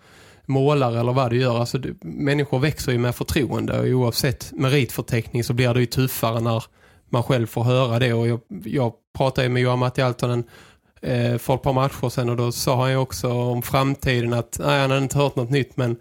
målare 0.47 1.01
eller 1.01 1.12
vad 1.12 1.31
du 1.31 1.41
gör. 1.41 1.61
Alltså, 1.61 1.79
du, 1.79 1.97
människor 2.01 2.59
växer 2.59 2.93
ju 2.93 2.99
med 2.99 3.15
förtroende 3.15 3.81
och 3.81 3.87
oavsett 3.87 4.53
meritförteckning 4.53 5.45
så 5.45 5.53
blir 5.53 5.75
det 5.75 5.81
ju 5.81 5.87
tuffare 5.87 6.41
när 6.41 6.65
man 7.09 7.23
själv 7.23 7.47
får 7.47 7.65
höra 7.65 7.99
det. 7.99 8.12
Och 8.12 8.29
jag, 8.29 8.41
jag 8.65 8.93
pratade 9.17 9.49
med 9.49 9.62
Johan 9.62 9.79
Matti 9.79 10.03
Altonen 10.03 10.45
eh, 11.02 11.38
för 11.38 11.54
ett 11.54 11.62
par 11.62 11.73
matcher 11.73 12.09
sen 12.09 12.28
och 12.28 12.37
då 12.37 12.52
sa 12.52 12.80
han 12.80 12.90
ju 12.90 12.97
också 12.97 13.32
om 13.32 13.62
framtiden 13.62 14.32
att 14.32 14.56
nej, 14.59 14.80
han 14.80 14.90
hade 14.90 15.02
inte 15.02 15.18
hört 15.18 15.37
något 15.37 15.50
nytt 15.50 15.76
men 15.76 15.97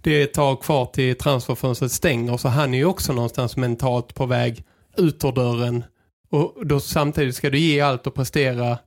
det 0.00 0.10
är 0.10 0.24
ett 0.24 0.34
tag 0.34 0.62
kvar 0.62 0.86
till 0.86 1.18
transferfönstret 1.18 1.92
stänger 1.92 2.36
så 2.36 2.48
han 2.48 2.74
är 2.74 2.78
ju 2.78 2.84
också 2.84 3.12
någonstans 3.12 3.56
mentalt 3.56 4.14
på 4.14 4.26
väg 4.26 4.64
ut 4.96 5.24
ur 5.24 5.32
dörren 5.32 5.84
och 6.30 6.66
då 6.66 6.80
samtidigt 6.80 7.36
ska 7.36 7.50
du 7.50 7.58
ge 7.58 7.80
allt 7.80 8.06
och 8.06 8.14
prestera 8.14 8.78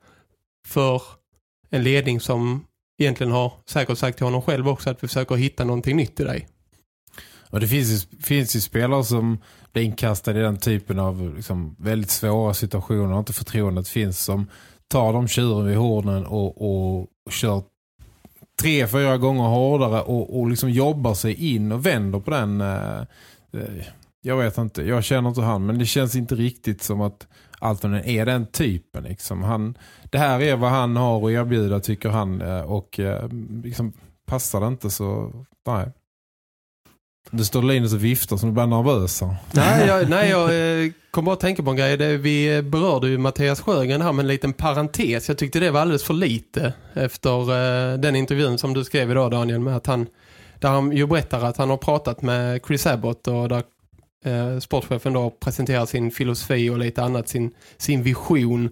för 0.67 1.01
en 1.69 1.83
ledning 1.83 2.19
som 2.19 2.65
egentligen 2.99 3.31
har 3.31 3.53
säkert 3.65 3.97
sagt 3.97 4.17
till 4.17 4.25
honom 4.25 4.41
själv 4.41 4.69
också 4.69 4.89
att 4.89 5.03
vi 5.03 5.07
försöker 5.07 5.35
hitta 5.35 5.63
någonting 5.63 5.97
nytt 5.97 6.19
i 6.19 6.23
dig. 6.23 6.47
Och 7.49 7.59
det 7.59 7.67
finns 7.67 7.89
ju, 7.89 8.21
finns 8.21 8.55
ju 8.55 8.61
spelare 8.61 9.03
som 9.03 9.37
blir 9.73 9.83
inkastade 9.83 10.39
i 10.39 10.43
den 10.43 10.57
typen 10.57 10.99
av 10.99 11.35
liksom, 11.35 11.75
väldigt 11.79 12.09
svåra 12.09 12.53
situationer 12.53 13.13
och 13.13 13.19
inte 13.19 13.33
förtroendet 13.33 13.87
finns 13.87 14.23
som 14.23 14.47
tar 14.87 15.13
de 15.13 15.27
tjuren 15.27 15.65
vid 15.65 15.77
hornen 15.77 16.25
och, 16.25 16.61
och, 16.61 17.07
kör 17.29 17.63
tre, 18.61 18.87
fyra 18.87 19.17
gånger 19.17 19.43
hårdare 19.43 20.01
och, 20.01 20.39
och 20.39 20.49
liksom 20.49 20.69
jobbar 20.69 21.13
sig 21.13 21.53
in 21.55 21.71
och 21.71 21.85
vänder 21.85 22.19
på 22.19 22.31
den. 22.31 22.61
Eh, 22.61 22.99
eh, 23.53 23.85
jag 24.21 24.37
vet 24.37 24.57
inte, 24.57 24.83
jag 24.83 25.03
känner 25.03 25.29
inte 25.29 25.41
han 25.41 25.65
men 25.65 25.79
det 25.79 25.85
känns 25.85 26.15
inte 26.15 26.35
riktigt 26.35 26.83
som 26.83 27.01
att 27.01 27.27
Altonen 27.59 28.05
är 28.05 28.25
den 28.25 28.45
typen. 28.45 29.03
Liksom. 29.03 29.43
Han, 29.43 29.77
det 30.03 30.17
här 30.17 30.41
är 30.41 30.55
vad 30.55 30.69
han 30.69 30.95
har 30.95 31.25
att 31.25 31.31
erbjuda 31.31 31.79
tycker 31.79 32.09
han 32.09 32.41
eh, 32.41 32.61
och 32.61 32.99
liksom, 33.63 33.93
passar 34.25 34.61
det 34.61 34.67
inte 34.67 34.89
så 34.89 35.31
nej. 35.67 35.91
Du 37.31 37.45
står 37.45 37.63
Linus 37.63 37.93
och 37.93 38.03
viftar 38.03 38.37
som 38.37 38.49
du 38.49 38.53
blir 38.53 38.65
nervös. 38.65 39.23
Nej, 39.51 39.87
jag, 39.87 40.09
nej, 40.09 40.29
jag 40.29 40.83
eh, 40.83 40.91
kom 41.11 41.25
bara 41.25 41.33
att 41.33 41.39
tänka 41.39 41.63
på 41.63 41.69
en 41.69 41.75
grej. 41.75 41.97
Det, 41.97 42.17
vi 42.17 42.55
eh, 42.55 42.61
berörde 42.61 43.07
ju 43.07 43.17
Mattias 43.17 43.61
Sjögren 43.61 44.01
här 44.01 44.13
med 44.13 44.23
en 44.23 44.27
liten 44.27 44.53
parentes. 44.53 45.27
Jag 45.27 45.37
tyckte 45.37 45.59
det 45.59 45.71
var 45.71 45.81
alldeles 45.81 46.03
för 46.03 46.13
lite 46.13 46.73
efter 46.93 47.39
eh, 47.39 47.99
den 47.99 48.15
intervjun 48.15 48.57
som 48.57 48.73
du 48.73 48.83
skrev 48.83 49.11
idag 49.11 49.31
Daniel 49.31 49.59
med 49.59 49.75
att 49.75 49.87
han, 49.87 50.07
där 50.59 50.69
han 50.69 50.91
ju 50.91 51.07
berättar 51.07 51.43
att 51.43 51.57
han 51.57 51.69
har 51.69 51.77
pratat 51.77 52.21
med 52.21 52.61
Chris 52.67 52.87
Abbott 52.87 53.27
och 53.27 53.49
där 53.49 53.63
eh, 54.25 54.59
sportchefen 54.59 55.13
då 55.13 55.29
presenterar 55.29 55.85
sin 55.85 56.11
filosofi 56.11 56.69
och 56.69 56.77
lite 56.77 57.03
annat, 57.03 57.29
sin, 57.29 57.51
sin 57.77 58.03
vision. 58.03 58.69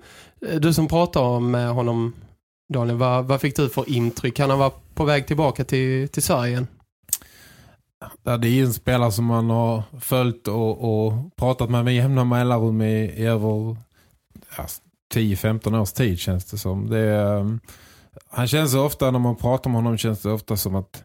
Du 0.59 0.73
som 0.73 0.87
pratar 0.87 1.39
med 1.39 1.69
honom 1.69 2.13
Daniel, 2.73 2.97
vad, 2.97 3.25
vad 3.25 3.41
fick 3.41 3.55
du 3.55 3.69
för 3.69 3.89
intryck? 3.89 4.35
Kan 4.35 4.49
han 4.49 4.59
vara 4.59 4.71
på 4.93 5.05
väg 5.05 5.27
tillbaka 5.27 5.63
till, 5.63 6.09
till 6.09 6.23
Sverige 6.23 6.51
igen? 6.51 6.67
Ja, 8.23 8.37
det 8.37 8.47
är 8.47 8.51
ju 8.51 8.65
en 8.65 8.73
spelare 8.73 9.11
som 9.11 9.25
man 9.25 9.49
har 9.49 9.83
följt 9.99 10.47
och, 10.47 11.05
och 11.07 11.35
pratat 11.35 11.69
med 11.69 11.85
med 11.85 11.95
jämna 11.95 12.23
mellanrum 12.23 12.81
i, 12.81 12.95
i 12.95 13.25
över 13.25 13.77
ja, 14.57 14.67
10-15 15.13 15.81
års 15.81 15.91
tid 15.91 16.19
känns 16.19 16.45
det 16.45 16.57
som. 16.57 16.89
Det 16.89 16.99
är, 16.99 17.39
um, 17.39 17.59
han 18.29 18.47
känns 18.47 18.75
ofta, 18.75 19.11
när 19.11 19.19
man 19.19 19.35
pratar 19.35 19.69
med 19.69 19.77
honom 19.77 19.97
känns 19.97 20.21
det 20.21 20.31
ofta 20.31 20.57
som 20.57 20.75
att 20.75 21.03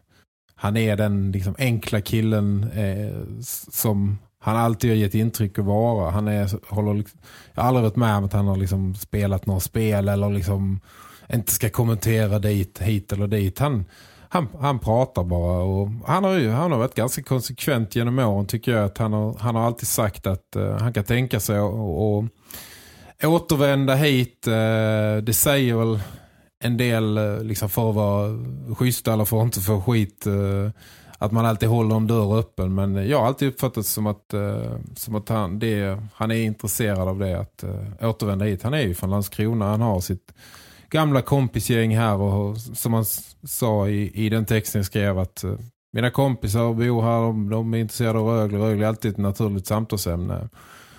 han 0.55 0.77
är 0.77 0.97
den 0.97 1.31
liksom, 1.31 1.55
enkla 1.57 2.01
killen 2.01 2.71
eh, 2.71 3.41
som 3.71 4.17
han 4.39 4.57
alltid 4.57 4.89
har 4.89 4.95
gett 4.95 5.15
intryck 5.15 5.59
att 5.59 5.65
vara. 5.65 6.11
Han 6.11 6.27
är, 6.27 6.73
håller, 6.73 6.93
liksom, 6.93 7.19
jag 7.53 7.61
har 7.61 7.67
aldrig 7.67 7.83
varit 7.83 7.95
med 7.95 8.17
om 8.17 8.25
att 8.25 8.33
han 8.33 8.47
har 8.47 8.57
liksom 8.57 8.95
spelat 8.95 9.45
några 9.45 9.59
spel 9.59 10.07
eller 10.07 10.29
liksom 10.29 10.79
inte 11.33 11.51
ska 11.51 11.69
kommentera 11.69 12.39
dit, 12.39 12.81
hit 12.81 13.13
eller 13.13 13.27
dit. 13.27 13.59
Han, 13.59 13.85
han, 14.33 14.47
han 14.59 14.79
pratar 14.79 15.23
bara 15.23 15.63
och 15.63 15.89
han 16.05 16.23
har 16.23 16.33
ju 16.33 16.49
han 16.49 16.71
har 16.71 16.79
varit 16.79 16.95
ganska 16.95 17.23
konsekvent 17.23 17.95
genom 17.95 18.19
åren 18.19 18.45
tycker 18.45 18.71
jag 18.71 18.85
att 18.85 18.97
han 18.97 19.13
har, 19.13 19.35
han 19.39 19.55
har 19.55 19.63
alltid 19.63 19.87
sagt 19.87 20.27
att 20.27 20.55
uh, 20.55 20.71
han 20.71 20.93
kan 20.93 21.03
tänka 21.03 21.39
sig 21.39 21.57
att 21.57 22.29
återvända 23.23 23.95
hit. 23.95 24.47
Uh, 24.47 25.23
det 25.23 25.33
säger 25.35 25.75
väl 25.75 25.99
en 26.63 26.77
del 26.77 27.17
uh, 27.17 27.43
liksom 27.43 27.69
för 27.69 27.89
att 27.89 27.95
vara 27.95 28.37
schysst 28.75 29.07
eller 29.07 29.25
för 29.25 29.39
att 29.39 29.45
inte 29.45 29.59
få 29.59 29.81
skit 29.81 30.27
att 31.17 31.31
man 31.31 31.45
alltid 31.45 31.69
håller 31.69 31.95
en 31.95 32.07
dörr 32.07 32.39
öppen 32.39 32.75
men 32.75 33.07
jag 33.07 33.19
har 33.19 33.27
alltid 33.27 33.47
uppfattat 33.47 33.85
som 33.85 34.07
att, 34.07 34.33
som 34.95 35.15
att 35.15 35.29
han, 35.29 35.59
det, 35.59 35.99
han 36.13 36.31
är 36.31 36.35
intresserad 36.35 37.07
av 37.07 37.19
det 37.19 37.39
att 37.39 37.63
återvända 38.01 38.45
hit. 38.45 38.63
Han 38.63 38.73
är 38.73 38.81
ju 38.81 38.93
från 38.93 39.09
Landskrona, 39.09 39.65
han 39.65 39.81
har 39.81 39.99
sitt 39.99 40.33
gamla 40.91 41.21
kompisgäng 41.21 41.97
här 41.97 42.17
och 42.17 42.57
som 42.57 42.93
han 42.93 43.05
sa 43.43 43.87
i, 43.87 44.25
i 44.25 44.29
den 44.29 44.45
texten 44.45 44.79
jag 44.79 44.85
skrev 44.85 45.19
att 45.19 45.43
uh, 45.43 45.59
mina 45.93 46.11
kompisar 46.11 46.73
bor 46.73 47.01
här, 47.01 47.19
de, 47.19 47.49
de 47.49 47.73
är 47.73 47.77
intresserade 47.77 48.19
av 48.19 48.27
Rögle. 48.27 48.57
Rögle 48.57 48.85
är 48.85 48.87
alltid 48.87 49.11
ett 49.11 49.17
naturligt 49.17 49.67
samtalsämne. 49.67 50.49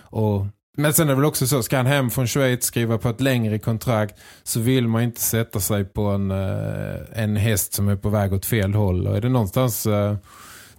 Och, 0.00 0.46
men 0.76 0.92
sen 0.92 1.08
är 1.08 1.12
det 1.12 1.16
väl 1.16 1.24
också 1.24 1.46
så, 1.46 1.62
ska 1.62 1.76
han 1.76 1.86
hem 1.86 2.10
från 2.10 2.26
Schweiz 2.26 2.64
skriva 2.64 2.98
på 2.98 3.08
ett 3.08 3.20
längre 3.20 3.58
kontrakt 3.58 4.20
så 4.42 4.60
vill 4.60 4.88
man 4.88 5.02
inte 5.02 5.20
sätta 5.20 5.60
sig 5.60 5.84
på 5.84 6.02
en, 6.02 6.30
uh, 6.30 6.96
en 7.12 7.36
häst 7.36 7.74
som 7.74 7.88
är 7.88 7.96
på 7.96 8.08
väg 8.08 8.32
åt 8.32 8.46
fel 8.46 8.74
håll. 8.74 9.06
Och 9.06 9.16
är 9.16 9.20
det 9.20 9.28
någonstans... 9.28 9.86
Uh, 9.86 10.16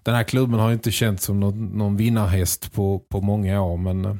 den 0.04 0.16
här 0.16 0.24
klubben 0.24 0.60
har 0.60 0.72
inte 0.72 0.92
känts 0.92 1.26
som 1.26 1.40
någon, 1.40 1.66
någon 1.66 1.98
vinnarhäst 1.98 2.74
på, 2.74 3.00
på 3.00 3.22
många 3.22 3.62
år 3.62 3.78
men 3.78 4.20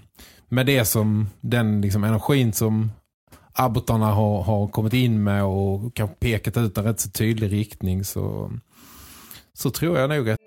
med 0.50 0.66
det 0.66 0.86
som 0.86 1.30
den 1.42 1.82
liksom 1.82 2.04
energin 2.04 2.54
som 2.54 2.92
abbotarna 3.54 4.06
har, 4.06 4.44
har 4.44 4.68
kommit 4.68 4.94
in 4.94 5.24
med 5.24 5.44
och 5.44 5.96
kanske 5.96 6.16
pekat 6.16 6.58
ut 6.58 6.78
en 6.78 6.84
rätt 6.84 7.00
så 7.00 7.10
tydlig 7.10 7.52
riktning 7.52 8.04
så, 8.04 8.52
så 9.54 9.70
tror 9.70 9.98
jag 9.98 10.10
nog 10.10 10.30
att 10.30 10.40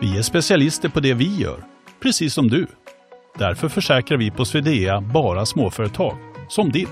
Vi 0.00 0.18
är 0.18 0.22
specialister 0.22 0.88
på 0.88 1.00
det 1.00 1.14
vi 1.14 1.36
gör, 1.36 1.64
precis 2.02 2.34
som 2.34 2.48
du. 2.48 2.66
Därför 3.38 3.68
försäkrar 3.68 4.18
vi 4.18 4.30
på 4.30 4.44
Swedea 4.44 5.00
bara 5.00 5.46
småföretag, 5.46 6.16
som 6.48 6.72
ditt. 6.72 6.88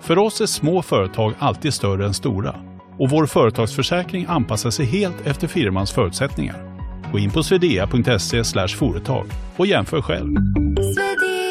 För 0.00 0.18
oss 0.18 0.40
är 0.40 0.46
små 0.46 0.82
företag 0.82 1.34
alltid 1.38 1.74
större 1.74 2.06
än 2.06 2.14
stora 2.14 2.54
och 2.98 3.10
vår 3.10 3.26
företagsförsäkring 3.26 4.26
anpassar 4.28 4.70
sig 4.70 4.86
helt 4.86 5.26
efter 5.26 5.48
firmans 5.48 5.92
förutsättningar. 5.92 6.80
Gå 7.12 7.18
in 7.18 7.30
på 7.30 7.42
swedea.se 7.42 8.68
företag 8.68 9.26
och 9.56 9.66
jämför 9.66 10.02
själv. 10.02 10.36
Hej, 10.78 11.49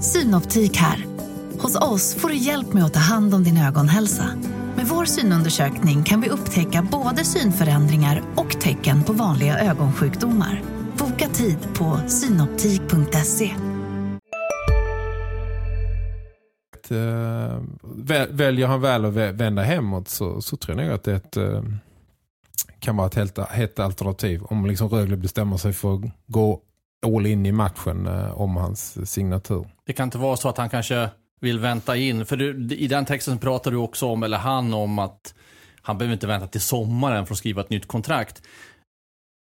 Synoptik 0.00 0.76
här. 0.76 1.04
Hos 1.58 1.76
oss 1.76 2.14
får 2.14 2.28
du 2.28 2.36
hjälp 2.36 2.72
med 2.72 2.84
att 2.84 2.94
ta 2.94 3.00
hand 3.00 3.34
om 3.34 3.44
din 3.44 3.56
ögonhälsa. 3.56 4.24
Med 4.76 4.86
vår 4.86 5.04
synundersökning 5.04 6.04
kan 6.04 6.20
vi 6.20 6.28
upptäcka 6.28 6.88
både 6.92 7.24
synförändringar 7.24 8.22
och 8.36 8.60
tecken 8.60 9.04
på 9.04 9.12
vanliga 9.12 9.58
ögonsjukdomar. 9.58 10.62
Boka 10.98 11.28
tid 11.28 11.58
på 11.74 12.00
synoptik.se. 12.08 13.54
Eh, 16.90 17.62
väljer 18.30 18.66
han 18.66 18.80
väl 18.80 19.04
att 19.04 19.12
vända 19.14 19.62
hemåt 19.62 20.08
så, 20.08 20.40
så 20.40 20.56
tror 20.56 20.78
jag 20.78 20.86
nog 20.86 20.94
att 20.94 21.04
det 21.04 21.14
ett, 21.14 21.36
eh, 21.36 21.62
kan 22.78 22.96
vara 22.96 23.06
ett 23.06 23.14
helt, 23.14 23.38
helt 23.38 23.78
alternativ. 23.78 24.42
Om 24.42 24.66
liksom 24.66 24.88
Rögle 24.88 25.16
bestämmer 25.16 25.56
sig 25.56 25.72
för 25.72 25.94
att 25.94 26.00
gå 26.26 26.60
all 27.06 27.26
in 27.26 27.46
i 27.46 27.52
matchen 27.52 28.06
eh, 28.06 28.40
om 28.40 28.56
hans 28.56 29.10
signatur. 29.10 29.66
Det 29.88 29.94
kan 29.94 30.04
inte 30.04 30.18
vara 30.18 30.36
så 30.36 30.48
att 30.48 30.58
han 30.58 30.70
kanske 30.70 31.10
vill 31.40 31.58
vänta 31.58 31.96
in. 31.96 32.26
För 32.26 32.36
du, 32.36 32.74
i 32.74 32.86
den 32.86 33.04
texten 33.04 33.38
pratar 33.38 33.70
du 33.70 33.76
också 33.76 34.06
om, 34.06 34.22
eller 34.22 34.38
han 34.38 34.74
om 34.74 34.98
att 34.98 35.34
han 35.82 35.98
behöver 35.98 36.12
inte 36.12 36.26
vänta 36.26 36.46
till 36.46 36.60
sommaren 36.60 37.26
för 37.26 37.34
att 37.34 37.38
skriva 37.38 37.60
ett 37.60 37.70
nytt 37.70 37.88
kontrakt. 37.88 38.42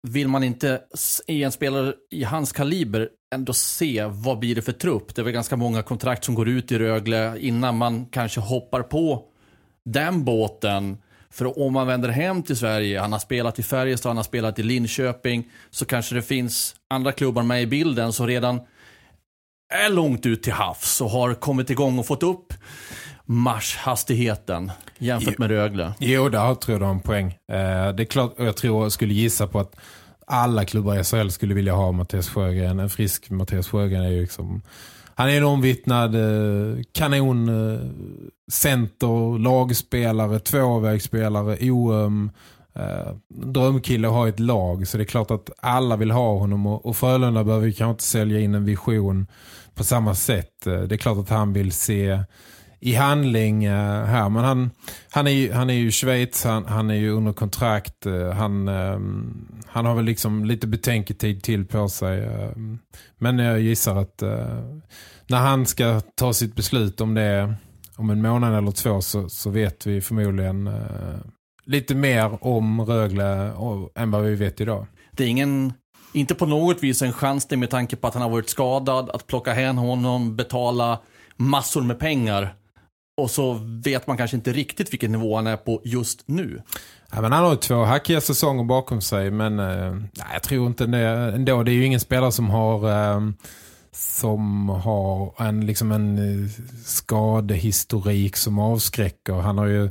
Vill 0.07 0.27
man 0.27 0.43
inte 0.43 0.81
i 1.27 1.43
en 1.43 1.51
spelare 1.51 1.93
i 2.11 2.23
hans 2.23 2.51
kaliber 2.51 3.09
ändå 3.35 3.53
se 3.53 4.05
vad 4.05 4.39
blir 4.39 4.55
det 4.55 4.61
för 4.61 4.71
trupp? 4.71 5.15
Det 5.15 5.21
är 5.21 5.23
väl 5.23 5.33
ganska 5.33 5.55
många 5.55 5.83
kontrakt 5.83 6.25
som 6.25 6.35
går 6.35 6.47
ut 6.47 6.71
i 6.71 6.79
Rögle 6.79 7.39
innan 7.39 7.77
man 7.77 8.05
kanske 8.05 8.39
hoppar 8.39 8.81
på 8.81 9.23
den 9.85 10.25
båten. 10.25 10.97
För 11.29 11.59
om 11.59 11.73
man 11.73 11.87
vänder 11.87 12.09
hem 12.09 12.43
till 12.43 12.57
Sverige, 12.57 12.99
han 12.99 13.11
har 13.11 13.19
spelat 13.19 13.59
i 13.59 13.63
Färjestad, 13.63 14.09
han 14.09 14.17
har 14.17 14.23
spelat 14.23 14.59
i 14.59 14.63
Linköping, 14.63 15.51
så 15.69 15.85
kanske 15.85 16.15
det 16.15 16.21
finns 16.21 16.75
andra 16.89 17.11
klubbar 17.11 17.43
med 17.43 17.61
i 17.61 17.67
bilden 17.67 18.13
som 18.13 18.27
redan 18.27 18.61
är 19.69 19.89
långt 19.89 20.25
ut 20.25 20.43
till 20.43 20.53
havs 20.53 21.01
och 21.01 21.09
har 21.09 21.33
kommit 21.33 21.69
igång 21.69 21.99
och 21.99 22.05
fått 22.05 22.23
upp 22.23 22.53
marschhastigheten 23.25 24.71
jämfört 24.97 25.37
med 25.37 25.49
Rögle. 25.49 25.93
Jo, 25.99 26.29
där 26.29 26.55
tror 26.55 26.73
jag 26.73 26.81
du 26.81 26.85
har 26.85 26.93
en 26.93 26.99
poäng. 26.99 27.27
Eh, 27.27 27.95
det 27.95 28.03
är 28.03 28.05
klart, 28.05 28.33
jag 28.37 28.57
tror 28.57 28.83
jag 28.83 28.91
skulle 28.91 29.13
gissa 29.13 29.47
på 29.47 29.59
att 29.59 29.75
alla 30.27 30.65
klubbar 30.65 30.99
i 30.99 31.03
SHL 31.03 31.29
skulle 31.29 31.53
vilja 31.53 31.73
ha 31.73 31.91
Mattias 31.91 32.29
Sjögren. 32.29 32.79
En 32.79 32.89
frisk 32.89 33.29
Mattias 33.29 33.67
Sjögren 33.67 34.03
är 34.03 34.09
ju 34.09 34.21
liksom... 34.21 34.61
Han 35.15 35.29
är 35.29 35.37
en 35.37 35.43
omvittnad 35.43 36.15
eh, 36.15 36.81
kanon 36.91 37.49
eh, 37.49 37.79
center, 38.51 39.39
lagspelare, 39.39 40.39
tvåvägsspelare, 40.39 41.57
oöm, 41.71 42.31
eh, 42.77 43.15
drömkille 43.29 44.07
har 44.07 44.27
ett 44.27 44.39
lag. 44.39 44.87
Så 44.87 44.97
det 44.97 45.03
är 45.03 45.05
klart 45.05 45.31
att 45.31 45.49
alla 45.57 45.95
vill 45.95 46.11
ha 46.11 46.37
honom 46.37 46.65
och, 46.65 46.85
och 46.85 46.97
Frölunda 46.97 47.43
behöver 47.43 47.71
kanske 47.71 47.91
inte 47.91 48.03
sälja 48.03 48.39
in 48.39 48.55
en 48.55 48.65
vision 48.65 49.27
på 49.75 49.83
samma 49.83 50.15
sätt. 50.15 50.67
Eh, 50.67 50.81
det 50.81 50.95
är 50.95 50.97
klart 50.97 51.17
att 51.17 51.29
han 51.29 51.53
vill 51.53 51.71
se 51.71 52.19
i 52.79 52.93
handling 52.93 53.67
uh, 53.67 54.03
här. 54.03 54.29
Men 54.29 54.43
han, 54.43 54.71
han, 55.09 55.27
är 55.27 55.31
ju, 55.31 55.51
han 55.51 55.69
är 55.69 55.73
ju 55.73 55.87
i 55.87 55.91
Schweiz, 55.91 56.43
han, 56.43 56.65
han 56.65 56.89
är 56.89 56.95
ju 56.95 57.11
under 57.11 57.33
kontrakt. 57.33 58.05
Uh, 58.05 58.29
han, 58.31 58.67
ehm, 58.67 59.47
han 59.67 59.85
har 59.85 59.95
väl 59.95 60.05
liksom 60.05 60.45
lite 60.45 60.67
betänketid 60.67 61.43
till 61.43 61.65
på 61.65 61.89
sig. 61.89 62.21
Uh, 62.21 62.75
men 63.17 63.39
jag 63.39 63.59
gissar 63.59 63.95
att 63.95 64.21
när 65.27 65.37
han 65.37 65.65
ska 65.65 66.01
ta 66.15 66.33
sitt 66.33 66.55
beslut 66.55 67.01
om 67.01 67.13
det 67.13 67.55
om 67.95 68.09
en 68.09 68.21
månad 68.21 68.57
eller 68.57 68.71
två 68.71 69.01
så, 69.01 69.29
så 69.29 69.49
vet 69.49 69.87
vi 69.87 70.01
förmodligen 70.01 70.69
lite 71.67 71.95
mer 71.95 72.37
om 72.41 72.81
Rögle 72.81 73.53
än 73.95 74.11
vad 74.11 74.23
vi 74.23 74.35
vet 74.35 74.61
idag. 74.61 74.85
Det 75.11 75.23
är 75.23 75.27
ingen 75.27 75.73
inte 76.13 76.35
på 76.35 76.45
något 76.45 76.83
vis 76.83 77.01
en 77.01 77.13
chans 77.13 77.49
med 77.49 77.69
tanke 77.69 77.95
på 77.95 78.07
att 78.07 78.13
han 78.13 78.23
har 78.23 78.29
varit 78.29 78.49
skadad, 78.49 79.09
att 79.09 79.27
plocka 79.27 79.53
hem 79.53 79.77
honom, 79.77 80.35
betala 80.35 80.99
massor 81.35 81.81
med 81.81 81.99
pengar 81.99 82.53
och 83.17 83.31
så 83.31 83.53
vet 83.83 84.07
man 84.07 84.17
kanske 84.17 84.37
inte 84.37 84.53
riktigt 84.53 84.93
vilken 84.93 85.11
nivå 85.11 85.35
han 85.35 85.47
är 85.47 85.57
på 85.57 85.81
just 85.83 86.27
nu. 86.27 86.61
Ja, 87.11 87.21
men 87.21 87.31
han 87.31 87.43
har 87.43 87.55
två 87.55 87.83
hackiga 87.83 88.21
säsonger 88.21 88.63
bakom 88.63 89.01
sig 89.01 89.31
men 89.31 89.59
eh, 89.59 89.95
jag 90.33 90.43
tror 90.43 90.67
inte 90.67 90.85
det 90.85 91.07
ändå. 91.07 91.63
Det 91.63 91.71
är 91.71 91.73
ju 91.73 91.85
ingen 91.85 91.99
spelare 91.99 92.31
som 92.31 92.49
har 92.49 92.91
eh, 92.91 93.21
som 93.91 94.69
har 94.69 95.33
en, 95.47 95.65
liksom 95.65 95.91
en 95.91 96.17
eh, 96.17 96.49
skadehistorik 96.85 98.37
som 98.37 98.59
avskräcker. 98.59 99.33
Han 99.33 99.57
har 99.57 99.65
ju 99.65 99.89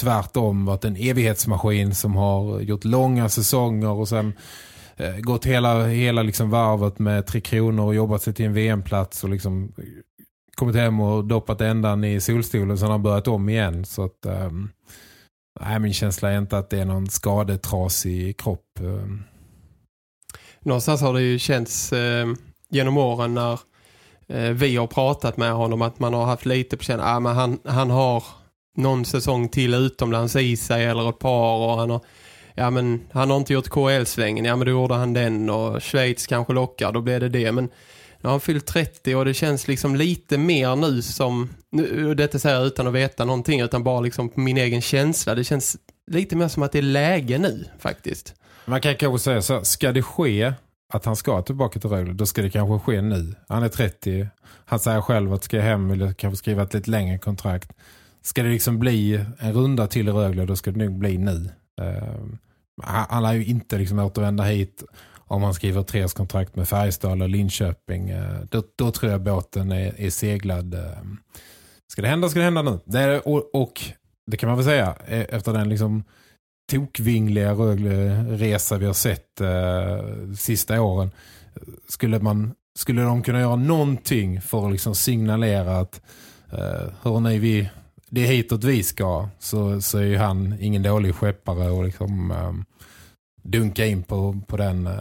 tvärtom 0.00 0.64
varit 0.64 0.84
en 0.84 0.96
evighetsmaskin 0.96 1.94
som 1.94 2.16
har 2.16 2.60
gjort 2.60 2.84
långa 2.84 3.28
säsonger 3.28 3.90
och 3.90 4.08
sen 4.08 4.32
eh, 4.96 5.16
gått 5.16 5.44
hela, 5.44 5.86
hela 5.86 6.22
liksom 6.22 6.50
varvet 6.50 6.98
med 6.98 7.26
tre 7.26 7.40
kronor 7.40 7.84
och 7.84 7.94
jobbat 7.94 8.22
sig 8.22 8.34
till 8.34 8.46
en 8.46 8.54
VM-plats 8.54 9.24
och 9.24 9.30
liksom 9.30 9.72
eh, 9.78 9.84
kommit 10.54 10.76
hem 10.76 11.00
och 11.00 11.24
doppat 11.24 11.60
ändan 11.60 12.04
i 12.04 12.20
solstolen 12.20 12.70
och 12.70 12.78
sen 12.78 12.90
har 12.90 12.98
börjat 12.98 13.28
om 13.28 13.48
igen. 13.48 13.84
Så 13.84 14.04
att, 14.04 14.26
eh, 14.26 14.50
nej, 15.60 15.78
min 15.78 15.94
känsla 15.94 16.30
är 16.30 16.38
inte 16.38 16.58
att 16.58 16.70
det 16.70 16.80
är 16.80 16.84
någon 16.84 17.06
skadetrasig 17.06 18.36
kropp. 18.36 18.80
Ehm. 18.80 19.22
Någonstans 20.60 21.00
har 21.00 21.14
det 21.14 21.22
ju 21.22 21.38
känts 21.38 21.92
eh, 21.92 22.26
genom 22.68 22.96
åren 22.96 23.34
när 23.34 23.60
eh, 24.28 24.50
vi 24.50 24.76
har 24.76 24.86
pratat 24.86 25.36
med 25.36 25.52
honom 25.52 25.82
att 25.82 25.98
man 25.98 26.14
har 26.14 26.24
haft 26.24 26.46
lite 26.46 26.76
på 26.76 26.84
känn. 26.84 27.00
Ah, 27.00 27.20
men 27.20 27.36
han, 27.36 27.58
han 27.64 27.90
har 27.90 28.24
någon 28.74 29.04
säsong 29.04 29.48
till 29.48 29.74
utomlands 29.74 30.36
i 30.36 30.56
sig 30.56 30.84
eller 30.84 31.08
ett 31.08 31.18
par 31.18 31.56
och 31.56 31.78
han 31.78 31.90
har 31.90 32.00
ja 32.54 32.70
men 32.70 33.00
han 33.12 33.30
har 33.30 33.36
inte 33.36 33.52
gjort 33.52 33.68
KL-svängen, 33.68 34.44
ja 34.44 34.56
men 34.56 34.66
då 34.66 34.70
gjorde 34.70 34.94
han 34.94 35.12
den 35.12 35.50
och 35.50 35.82
Schweiz 35.82 36.26
kanske 36.26 36.52
lockar, 36.52 36.92
då 36.92 37.00
blev 37.00 37.20
det 37.20 37.28
det. 37.28 37.52
Men 37.52 37.64
nu 37.64 37.70
har 38.22 38.30
han 38.30 38.40
fyllt 38.40 38.66
30 38.66 39.14
och 39.14 39.24
det 39.24 39.34
känns 39.34 39.68
liksom 39.68 39.96
lite 39.96 40.38
mer 40.38 40.76
nu 40.76 41.02
som, 41.02 41.50
nu, 41.70 42.14
detta 42.14 42.38
säger 42.38 42.56
jag 42.56 42.66
utan 42.66 42.86
att 42.86 42.92
veta 42.92 43.24
någonting 43.24 43.60
utan 43.60 43.84
bara 43.84 44.00
liksom 44.00 44.30
min 44.34 44.58
egen 44.58 44.80
känsla. 44.80 45.34
Det 45.34 45.44
känns 45.44 45.76
lite 46.10 46.36
mer 46.36 46.48
som 46.48 46.62
att 46.62 46.72
det 46.72 46.78
är 46.78 46.82
läge 46.82 47.38
nu 47.38 47.64
faktiskt. 47.78 48.34
Man 48.66 48.80
kan 48.80 48.96
kanske 48.96 49.24
säga 49.24 49.42
så, 49.42 49.64
ska 49.64 49.92
det 49.92 50.02
ske 50.02 50.52
att 50.92 51.04
han 51.04 51.16
ska 51.16 51.42
tillbaka 51.42 51.80
till 51.80 51.90
Rögle, 51.90 52.12
då 52.12 52.26
ska 52.26 52.42
det 52.42 52.50
kanske 52.50 52.86
ske 52.86 53.02
nu. 53.02 53.34
Han 53.48 53.62
är 53.62 53.68
30, 53.68 54.28
han 54.64 54.78
säger 54.78 55.00
själv 55.00 55.32
att 55.32 55.44
ska 55.44 55.56
jag 55.56 55.64
hem 55.64 55.90
eller 55.90 56.12
kanske 56.12 56.36
skriva 56.36 56.62
ett 56.62 56.74
lite 56.74 56.90
längre 56.90 57.18
kontrakt. 57.18 57.72
Ska 58.26 58.42
det 58.42 58.48
liksom 58.48 58.78
bli 58.78 59.24
en 59.38 59.52
runda 59.52 59.86
till 59.86 60.08
i 60.08 60.12
Rögle, 60.12 60.44
då 60.44 60.56
ska 60.56 60.70
det 60.70 60.84
nog 60.84 60.98
bli 60.98 61.18
nu. 61.18 61.50
Uh, 61.80 62.34
han 62.82 63.22
lär 63.22 63.32
ju 63.32 63.44
inte 63.44 63.78
liksom 63.78 63.98
återvända 63.98 64.44
hit 64.44 64.84
om 65.14 65.42
han 65.42 65.54
skriver 65.54 65.82
treårskontrakt 65.82 66.56
med 66.56 66.68
Färjestad 66.68 67.12
eller 67.12 67.28
Linköping. 67.28 68.12
Uh, 68.12 68.40
då, 68.50 68.62
då, 68.76 68.90
tror 68.90 69.12
jag 69.12 69.22
båten 69.22 69.72
är, 69.72 70.00
är 70.00 70.10
seglad. 70.10 70.74
Uh, 70.74 70.80
ska 71.92 72.02
det 72.02 72.08
hända, 72.08 72.28
ska 72.28 72.38
det 72.38 72.44
hända 72.44 72.62
nu. 72.62 72.78
Det 72.84 72.98
är, 72.98 73.28
och, 73.28 73.54
och, 73.54 73.82
det 74.30 74.36
kan 74.36 74.48
man 74.48 74.56
väl 74.56 74.66
säga, 74.66 74.96
eh, 75.06 75.26
efter 75.28 75.52
den 75.52 75.68
liksom 75.68 76.04
tokvingliga 76.70 77.52
Rögle-resa 77.52 78.78
vi 78.78 78.86
har 78.86 78.92
sett 78.92 79.40
uh, 79.40 80.34
sista 80.34 80.80
åren. 80.80 81.10
Skulle, 81.88 82.18
man, 82.18 82.54
skulle 82.78 83.02
de 83.02 83.22
kunna 83.22 83.40
göra 83.40 83.56
någonting 83.56 84.40
för 84.40 84.66
att 84.66 84.72
liksom 84.72 84.94
signalera 84.94 85.76
att 85.76 86.00
uh, 86.52 86.92
hörni, 87.02 87.38
vi 87.38 87.70
det 88.14 88.20
är 88.20 88.26
hitåt 88.26 88.64
vi 88.64 88.82
ska 88.82 89.28
så, 89.38 89.80
så 89.80 89.98
är 89.98 90.02
ju 90.02 90.16
han 90.16 90.56
ingen 90.60 90.82
dålig 90.82 91.14
skeppare 91.14 91.70
och 91.70 91.84
liksom 91.84 92.30
um, 92.30 92.64
dunka 93.42 93.86
in 93.86 94.02
på, 94.02 94.40
på 94.46 94.56
den 94.56 94.86
uh, 94.86 94.94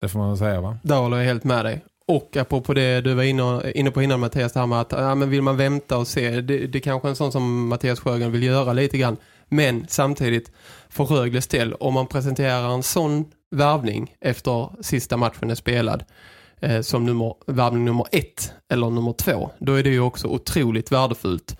det 0.00 0.08
får 0.08 0.18
man 0.18 0.28
väl 0.28 0.38
säga 0.38 0.60
va? 0.60 0.78
Där 0.82 0.96
håller 0.96 1.16
jag 1.16 1.24
helt 1.24 1.44
med 1.44 1.64
dig. 1.64 1.84
Och 2.06 2.36
apropå 2.36 2.74
det 2.74 3.00
du 3.00 3.14
var 3.14 3.22
inne, 3.22 3.72
inne 3.74 3.90
på 3.90 4.02
innan 4.02 4.20
Mattias, 4.20 4.52
det 4.52 4.60
här 4.60 4.66
med 4.66 4.80
att 4.80 4.92
ja, 4.92 5.14
men 5.14 5.30
vill 5.30 5.42
man 5.42 5.56
vänta 5.56 5.98
och 5.98 6.08
se, 6.08 6.40
det, 6.40 6.66
det 6.66 6.78
är 6.78 6.80
kanske 6.80 7.08
en 7.08 7.16
sån 7.16 7.32
som 7.32 7.68
Mattias 7.68 8.00
Sjögren 8.00 8.32
vill 8.32 8.42
göra 8.42 8.72
lite 8.72 8.98
grann. 8.98 9.16
Men 9.48 9.86
samtidigt, 9.88 10.52
för 10.88 11.04
Rögles 11.04 11.46
del, 11.46 11.74
om 11.74 11.94
man 11.94 12.06
presenterar 12.06 12.74
en 12.74 12.82
sån 12.82 13.24
värvning 13.50 14.14
efter 14.20 14.82
sista 14.82 15.16
matchen 15.16 15.50
är 15.50 15.54
spelad, 15.54 16.04
eh, 16.60 16.80
som 16.80 17.06
nummer, 17.06 17.34
värvning 17.46 17.84
nummer 17.84 18.06
ett 18.12 18.52
eller 18.72 18.90
nummer 18.90 19.12
två, 19.12 19.50
då 19.58 19.74
är 19.74 19.82
det 19.82 19.90
ju 19.90 20.00
också 20.00 20.28
otroligt 20.28 20.92
värdefullt 20.92 21.56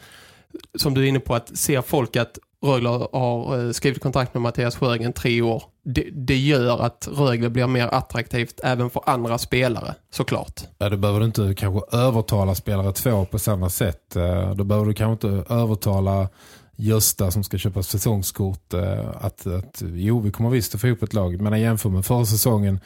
som 0.79 0.95
du 0.95 1.05
är 1.05 1.09
inne 1.09 1.21
på 1.21 1.35
att 1.35 1.59
se 1.59 1.83
folk 1.83 2.17
att 2.17 2.39
Rögle 2.65 2.89
har 2.89 3.67
eh, 3.67 3.71
skrivit 3.73 4.03
kontrakt 4.03 4.35
med 4.35 4.43
Mattias 4.43 4.77
Sjögren 4.77 5.13
tre 5.13 5.43
år. 5.43 5.63
Det, 5.85 6.09
det, 6.13 6.37
gör 6.37 6.79
att 6.79 7.09
Rögle 7.13 7.51
blir 7.51 7.67
mer 7.67 7.87
attraktivt 7.87 8.61
även 8.63 8.91
för 8.91 9.03
andra 9.07 9.39
spelare, 9.39 9.95
såklart. 10.11 10.61
Ja, 10.79 10.89
då 10.89 10.97
behöver 10.97 11.21
du 11.21 11.27
inte 11.27 11.55
kanske 11.55 11.97
övertala 11.97 12.55
spelare 12.55 12.93
två 12.93 13.25
på 13.25 13.39
samma 13.39 13.71
sätt. 13.71 14.17
Eh, 14.17 14.55
då 14.55 14.65
behöver 14.65 14.87
du 14.87 14.95
kanske 14.95 15.29
inte 15.29 15.55
övertala 15.55 16.29
Gösta 16.77 17.31
som 17.31 17.45
ska 17.45 17.59
köpa 17.59 17.83
säsongskort 17.83 18.75
eh, 18.75 19.09
att, 19.21 19.47
att 19.47 19.83
jo, 19.95 20.21
vi 20.21 20.31
kommer 20.31 20.51
visst 20.51 20.75
att 20.75 20.81
få 20.81 20.87
ihop 20.87 21.03
ett 21.03 21.15
lag. 21.15 21.41
Men 21.41 21.61
jämför 21.61 21.89
med 21.89 22.05
förra 22.05 22.27
säsongen 22.27 22.81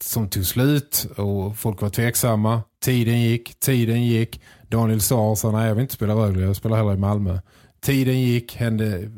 som 0.00 0.28
tog 0.28 0.46
slut 0.46 1.06
och 1.16 1.58
folk 1.58 1.82
var 1.82 1.88
tveksamma. 1.88 2.62
Tiden 2.84 3.22
gick, 3.22 3.60
tiden 3.60 4.04
gick. 4.04 4.40
Daniel 4.68 5.00
Saar 5.00 5.34
sa 5.34 5.50
nej 5.50 5.68
jag 5.68 5.74
vill 5.74 5.82
inte 5.82 5.94
spela 5.94 6.14
Rögle, 6.14 6.44
jag 6.44 6.56
spelar 6.56 6.76
hellre 6.76 6.94
i 6.94 6.96
Malmö. 6.96 7.38
Tiden 7.80 8.20
gick, 8.20 8.56
hände 8.56 9.10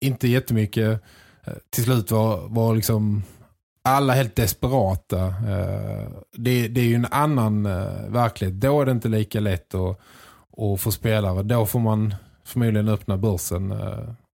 inte 0.00 0.28
jättemycket. 0.28 1.00
Eh, 1.44 1.54
till 1.70 1.84
slut 1.84 2.10
var, 2.10 2.48
var 2.48 2.74
liksom 2.74 3.22
alla 3.82 4.12
helt 4.12 4.36
desperata. 4.36 5.26
Eh, 5.26 6.08
det, 6.36 6.68
det 6.68 6.80
är 6.80 6.84
ju 6.84 6.94
en 6.94 7.06
annan 7.10 7.66
eh, 7.66 8.08
verklighet. 8.08 8.60
Då 8.60 8.80
är 8.80 8.86
det 8.86 8.92
inte 8.92 9.08
lika 9.08 9.40
lätt 9.40 9.74
att, 9.74 10.00
att 10.58 10.80
få 10.80 10.92
spelare. 10.92 11.42
Då 11.42 11.66
får 11.66 11.80
man 11.80 12.14
förmodligen 12.44 12.88
öppna 12.88 13.16
börsen 13.16 13.74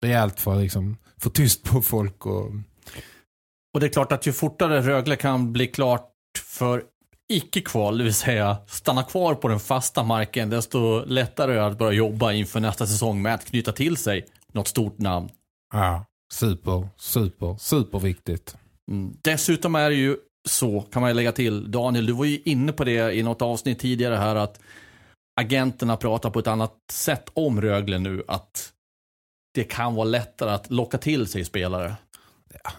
rejält 0.01 0.39
för 0.39 0.53
att 0.55 0.61
liksom 0.61 0.97
få 1.17 1.29
tyst 1.29 1.63
på 1.63 1.81
folk. 1.81 2.25
Och... 2.25 2.51
och 3.73 3.79
det 3.79 3.85
är 3.85 3.89
klart 3.89 4.11
att 4.11 4.27
ju 4.27 4.33
fortare 4.33 4.81
Rögle 4.81 5.15
kan 5.15 5.53
bli 5.53 5.67
klart 5.67 6.11
för 6.45 6.83
icke-kval, 7.33 7.97
det 7.97 8.03
vill 8.03 8.13
säga 8.13 8.57
stanna 8.67 9.03
kvar 9.03 9.35
på 9.35 9.47
den 9.47 9.59
fasta 9.59 10.03
marken, 10.03 10.49
desto 10.49 11.05
lättare 11.05 11.51
är 11.51 11.57
det 11.57 11.65
att 11.65 11.77
börja 11.77 11.91
jobba 11.91 12.31
inför 12.31 12.59
nästa 12.59 12.87
säsong 12.87 13.21
med 13.21 13.33
att 13.33 13.45
knyta 13.45 13.71
till 13.71 13.97
sig 13.97 14.25
något 14.51 14.67
stort 14.67 14.97
namn. 14.97 15.29
Ja, 15.73 16.05
super, 16.33 16.87
super, 16.97 17.55
superviktigt. 17.59 18.57
Mm. 18.91 19.13
Dessutom 19.21 19.75
är 19.75 19.89
det 19.89 19.95
ju 19.95 20.17
så, 20.49 20.81
kan 20.81 21.01
man 21.01 21.15
lägga 21.15 21.31
till, 21.31 21.71
Daniel, 21.71 22.05
du 22.05 22.13
var 22.13 22.25
ju 22.25 22.41
inne 22.45 22.71
på 22.71 22.83
det 22.83 23.13
i 23.13 23.23
något 23.23 23.41
avsnitt 23.41 23.79
tidigare 23.79 24.15
här, 24.15 24.35
att 24.35 24.59
agenterna 25.41 25.97
pratar 25.97 26.29
på 26.29 26.39
ett 26.39 26.47
annat 26.47 26.75
sätt 26.91 27.29
om 27.33 27.61
Rögle 27.61 27.99
nu, 27.99 28.23
att 28.27 28.73
det 29.53 29.63
kan 29.63 29.95
vara 29.95 30.05
lättare 30.05 30.51
att 30.51 30.71
locka 30.71 30.97
till 30.97 31.27
sig 31.27 31.45
spelare. 31.45 31.95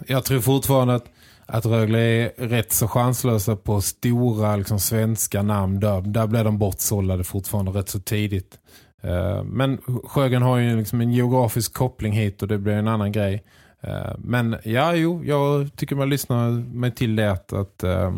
Jag 0.07 0.25
tror 0.25 0.41
fortfarande 0.41 0.95
att 0.95 1.11
att 1.49 1.67
Rögle 1.67 1.99
är 1.99 2.49
rätt 2.49 2.73
så 2.73 2.89
chanslösa 2.89 3.57
på 3.57 3.81
stora 3.81 4.57
liksom, 4.57 4.81
svenska 4.81 5.43
namn. 5.43 5.81
Där, 5.81 6.01
där 6.01 6.27
blir 6.27 6.45
de 6.45 6.59
bortsållade 6.59 7.25
fortfarande 7.25 7.71
rätt 7.71 7.89
så 7.89 8.01
tidigt. 8.01 8.59
Eh, 9.03 9.45
men 9.45 9.79
Sjögren 10.05 10.43
har 10.43 10.59
ju 10.59 10.77
liksom 10.77 11.01
en 11.01 11.13
geografisk 11.13 11.75
koppling 11.75 12.13
hit 12.13 12.43
och 12.43 12.49
det 12.49 12.59
blir 12.59 12.75
en 12.75 12.89
annan 12.89 13.13
grej. 13.13 13.45
Eh, 13.81 14.13
men 14.19 14.57
ja, 14.65 14.95
jo, 14.95 15.25
jag 15.25 15.77
tycker 15.77 15.97
man 15.97 16.11
lyssnar 16.11 16.51
mig 16.51 16.95
till 16.95 17.17
det 17.17 17.33
att, 17.33 17.53
att 17.53 17.83
eh, 17.83 18.13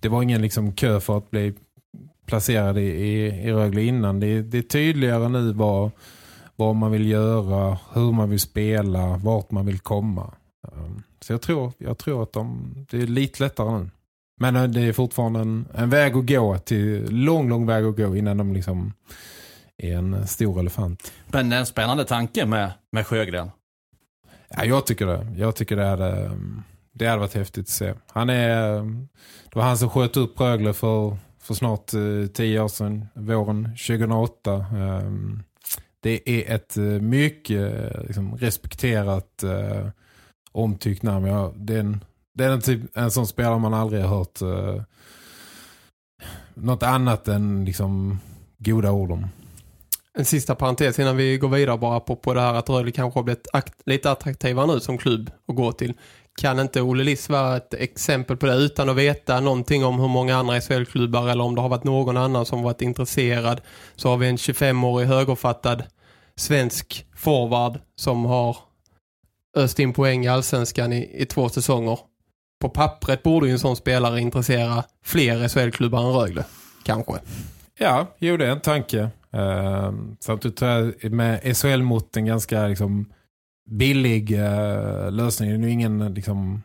det 0.00 0.08
var 0.08 0.22
ingen 0.22 0.42
liksom 0.42 0.72
kö 0.72 1.00
för 1.00 1.18
att 1.18 1.30
bli 1.30 1.54
placerad 2.26 2.78
i, 2.78 2.82
i, 2.82 3.26
i 3.26 3.52
Rögle 3.52 3.82
innan. 3.82 4.20
Det, 4.20 4.42
det 4.42 4.58
är 4.58 4.62
tydligare 4.62 5.28
nu 5.28 5.52
vad, 5.52 5.90
vad 6.56 6.76
man 6.76 6.92
vill 6.92 7.10
göra, 7.10 7.78
hur 7.92 8.12
man 8.12 8.30
vill 8.30 8.40
spela, 8.40 9.16
vart 9.16 9.50
man 9.50 9.66
vill 9.66 9.78
komma. 9.78 10.34
Um, 10.72 11.02
så 11.26 11.32
jag 11.32 11.42
tror, 11.42 11.72
jag 11.78 11.98
tror 11.98 12.22
att 12.22 12.32
de, 12.32 12.74
det 12.90 13.02
är 13.02 13.06
lite 13.06 13.42
lättare 13.42 13.78
nu. 13.78 13.90
Men 14.40 14.56
eh, 14.56 14.64
det 14.64 14.80
är 14.80 14.92
fortfarande 14.92 15.40
en, 15.40 15.66
en 15.74 15.90
väg 15.90 16.16
att 16.16 16.26
gå 16.26 16.58
till, 16.58 17.06
lång, 17.10 17.48
lång 17.48 17.66
väg 17.66 17.84
att 17.84 17.96
gå 17.96 18.16
innan 18.16 18.36
de 18.36 18.52
liksom 18.52 18.92
är 19.76 19.96
en 19.96 20.26
stor 20.26 20.60
elefant. 20.60 21.12
Men 21.26 21.52
en 21.52 21.66
spännande 21.66 22.04
tanke 22.04 22.46
med, 22.46 22.72
med 22.92 23.06
Sjögren. 23.06 23.50
Ja, 24.48 24.64
jag 24.64 24.86
tycker 24.86 25.06
det. 25.06 25.26
Jag 25.36 25.56
tycker 25.56 25.76
det 25.76 25.86
hade, 25.86 26.30
det 26.92 27.06
hade 27.06 27.20
varit 27.20 27.34
häftigt 27.34 27.64
att 27.64 27.68
se. 27.68 27.94
Han 28.12 28.30
är, 28.30 28.82
det 29.44 29.54
var 29.54 29.62
han 29.62 29.78
som 29.78 29.90
sköt 29.90 30.16
upp 30.16 30.40
Rögle 30.40 30.72
för, 30.72 31.16
för 31.40 31.54
snart 31.54 31.94
eh, 31.94 32.26
tio 32.34 32.60
år 32.60 32.68
sedan, 32.68 33.06
våren 33.14 33.64
2008. 33.64 34.52
Ehm, 34.54 35.42
det 36.00 36.30
är 36.30 36.54
ett 36.54 36.76
eh, 36.76 36.84
mycket 36.84 37.92
liksom, 38.06 38.36
respekterat 38.36 39.44
omtyckt 40.56 41.02
namn. 41.02 41.26
Ja, 41.26 41.52
det 41.56 41.74
är, 41.74 41.80
en, 41.80 42.04
det 42.34 42.44
är 42.44 42.50
en, 42.50 42.60
typ, 42.60 42.80
en 42.96 43.10
sån 43.10 43.26
spelare 43.26 43.58
man 43.58 43.74
aldrig 43.74 44.02
har 44.02 44.16
hört 44.18 44.42
uh, 44.42 44.82
något 46.54 46.82
annat 46.82 47.28
än 47.28 47.64
liksom 47.64 48.20
goda 48.58 48.90
ord 48.90 49.10
om. 49.10 49.26
En 50.18 50.24
sista 50.24 50.54
parentes 50.54 50.98
innan 50.98 51.16
vi 51.16 51.38
går 51.38 51.48
vidare 51.48 51.78
bara 51.78 52.00
på, 52.00 52.16
på 52.16 52.34
det 52.34 52.40
här 52.40 52.54
att 52.54 52.68
Rögle 52.68 52.92
kanske 52.92 53.18
har 53.18 53.24
blivit 53.24 53.46
lite 53.86 54.10
attraktivare 54.10 54.66
nu 54.66 54.80
som 54.80 54.98
klubb 54.98 55.30
att 55.48 55.56
gå 55.56 55.72
till. 55.72 55.94
Kan 56.40 56.60
inte 56.60 56.80
Olle 56.80 57.04
Liss 57.04 57.28
vara 57.28 57.56
ett 57.56 57.74
exempel 57.74 58.36
på 58.36 58.46
det 58.46 58.54
utan 58.54 58.88
att 58.88 58.96
veta 58.96 59.40
någonting 59.40 59.84
om 59.84 60.00
hur 60.00 60.08
många 60.08 60.36
andra 60.36 60.60
SHL-klubbar 60.60 61.28
eller 61.28 61.44
om 61.44 61.54
det 61.54 61.60
har 61.60 61.68
varit 61.68 61.84
någon 61.84 62.16
annan 62.16 62.46
som 62.46 62.62
varit 62.62 62.82
intresserad 62.82 63.60
så 63.96 64.08
har 64.08 64.16
vi 64.16 64.28
en 64.28 64.36
25-årig 64.36 65.06
högerfattad 65.06 65.82
svensk 66.36 67.06
forward 67.16 67.78
som 67.96 68.24
har 68.24 68.56
öst 69.56 69.78
in 69.78 69.92
poäng 69.92 70.24
i 70.24 70.28
allsvenskan 70.28 70.92
i, 70.92 71.22
i 71.22 71.26
två 71.26 71.48
säsonger. 71.48 71.98
På 72.60 72.68
pappret 72.68 73.22
borde 73.22 73.46
ju 73.46 73.52
en 73.52 73.58
sån 73.58 73.76
spelare 73.76 74.20
intressera 74.20 74.84
fler 75.04 75.48
SHL-klubbar 75.48 76.00
än 76.00 76.12
Rögle, 76.12 76.44
kanske. 76.82 77.12
Ja, 77.78 78.06
jo 78.18 78.36
det 78.36 78.46
är 78.46 78.50
en 78.50 78.60
tanke. 78.60 79.10
Ehm, 79.30 79.40
uh, 79.40 80.14
samtidigt 80.20 80.56
tror 80.56 80.70
jag 80.70 81.12
med 81.12 81.56
SHL 81.56 81.82
mot 81.82 82.16
en 82.16 82.26
ganska 82.26 82.66
liksom, 82.66 83.12
billig 83.70 84.38
uh, 84.38 85.10
lösning. 85.10 85.50
Det 85.50 85.56
är 85.56 85.68
ju 85.68 85.72
ingen 85.72 86.14
liksom, 86.14 86.62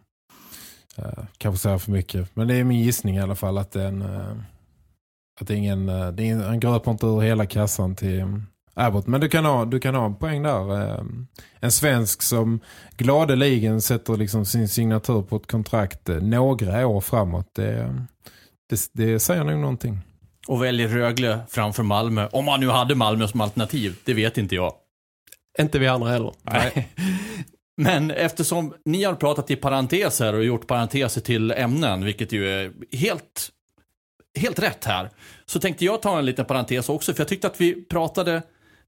Uh, 1.00 1.24
kanske 1.38 1.62
säga 1.62 1.80
för 1.80 1.92
mycket. 1.92 2.36
Men 2.36 2.48
det 2.48 2.56
är 2.56 2.64
min 2.64 2.80
gissning 2.80 3.16
i 3.16 3.22
alla 3.22 3.36
fall 3.36 3.58
att 3.58 3.72
det 3.72 3.82
är 3.82 3.88
en... 3.88 4.02
Uh, 4.02 4.38
att 5.40 5.48
det 5.48 5.54
är 5.54 5.58
ingen... 5.58 5.90
Uh, 5.90 6.12
det 6.12 6.30
är 6.30 6.36
han 6.36 6.60
gröper 6.60 6.92
inte 6.92 7.06
ur 7.06 7.22
hela 7.22 7.46
kassan 7.46 7.96
till 7.96 8.42
Abbott. 8.74 9.08
Men 9.08 9.22
du 9.22 9.30
kan, 9.30 9.46
ha, 9.46 9.66
du 9.66 9.80
kan 9.80 9.96
ha 9.96 10.06
en 10.06 10.16
poäng 10.16 10.44
där. 10.44 11.00
en 11.60 11.72
svensk 11.72 12.22
som 12.22 12.60
gladeligen 12.98 13.82
sätter 13.82 14.18
liksom 14.18 14.46
sin 14.46 14.68
signatur 14.68 15.22
på 15.22 15.36
ett 15.36 15.48
kontrakt 15.48 16.08
några 16.08 16.88
år 16.88 17.02
framåt. 17.02 17.50
Det, 17.56 18.06
det, 18.70 18.90
det 18.94 19.20
säger 19.20 19.44
nog 19.44 19.60
någonting. 19.60 20.00
Och 20.48 20.64
väljer 20.64 20.88
Rögle 20.88 21.40
framför 21.50 21.84
Malmö. 21.84 22.28
Om 22.32 22.46
man 22.46 22.60
nu 22.60 22.70
hade 22.70 22.96
Malmö 22.96 23.28
som 23.28 23.42
alternativ, 23.42 23.96
det 24.06 24.14
vet 24.14 24.38
inte 24.38 24.56
jag. 24.56 24.74
Inte 25.60 25.80
vi 25.80 25.88
andra 25.88 26.10
heller. 26.10 26.34
Nej. 26.42 26.90
Men 27.78 28.12
eftersom 28.12 28.74
ni 28.86 29.04
har 29.04 29.16
pratat 29.16 29.52
i 29.52 29.56
parenteser 29.56 30.34
och 30.34 30.46
gjort 30.46 30.68
parenteser 30.68 31.22
till 31.22 31.52
ämnen, 31.52 32.06
vilket 32.06 32.32
ju 32.32 32.48
är 32.50 32.72
helt, 32.92 33.50
helt 34.40 34.60
rätt 34.60 34.86
här, 34.86 35.10
så 35.46 35.60
tänkte 35.60 35.86
jag 35.86 36.02
ta 36.02 36.20
en 36.20 36.26
liten 36.26 36.46
parentes 36.46 36.90
också, 36.90 37.14
för 37.14 37.20
jag 37.22 37.28
tyckte 37.28 37.48
att 37.48 37.62
vi 37.62 37.86
pratade 37.86 38.42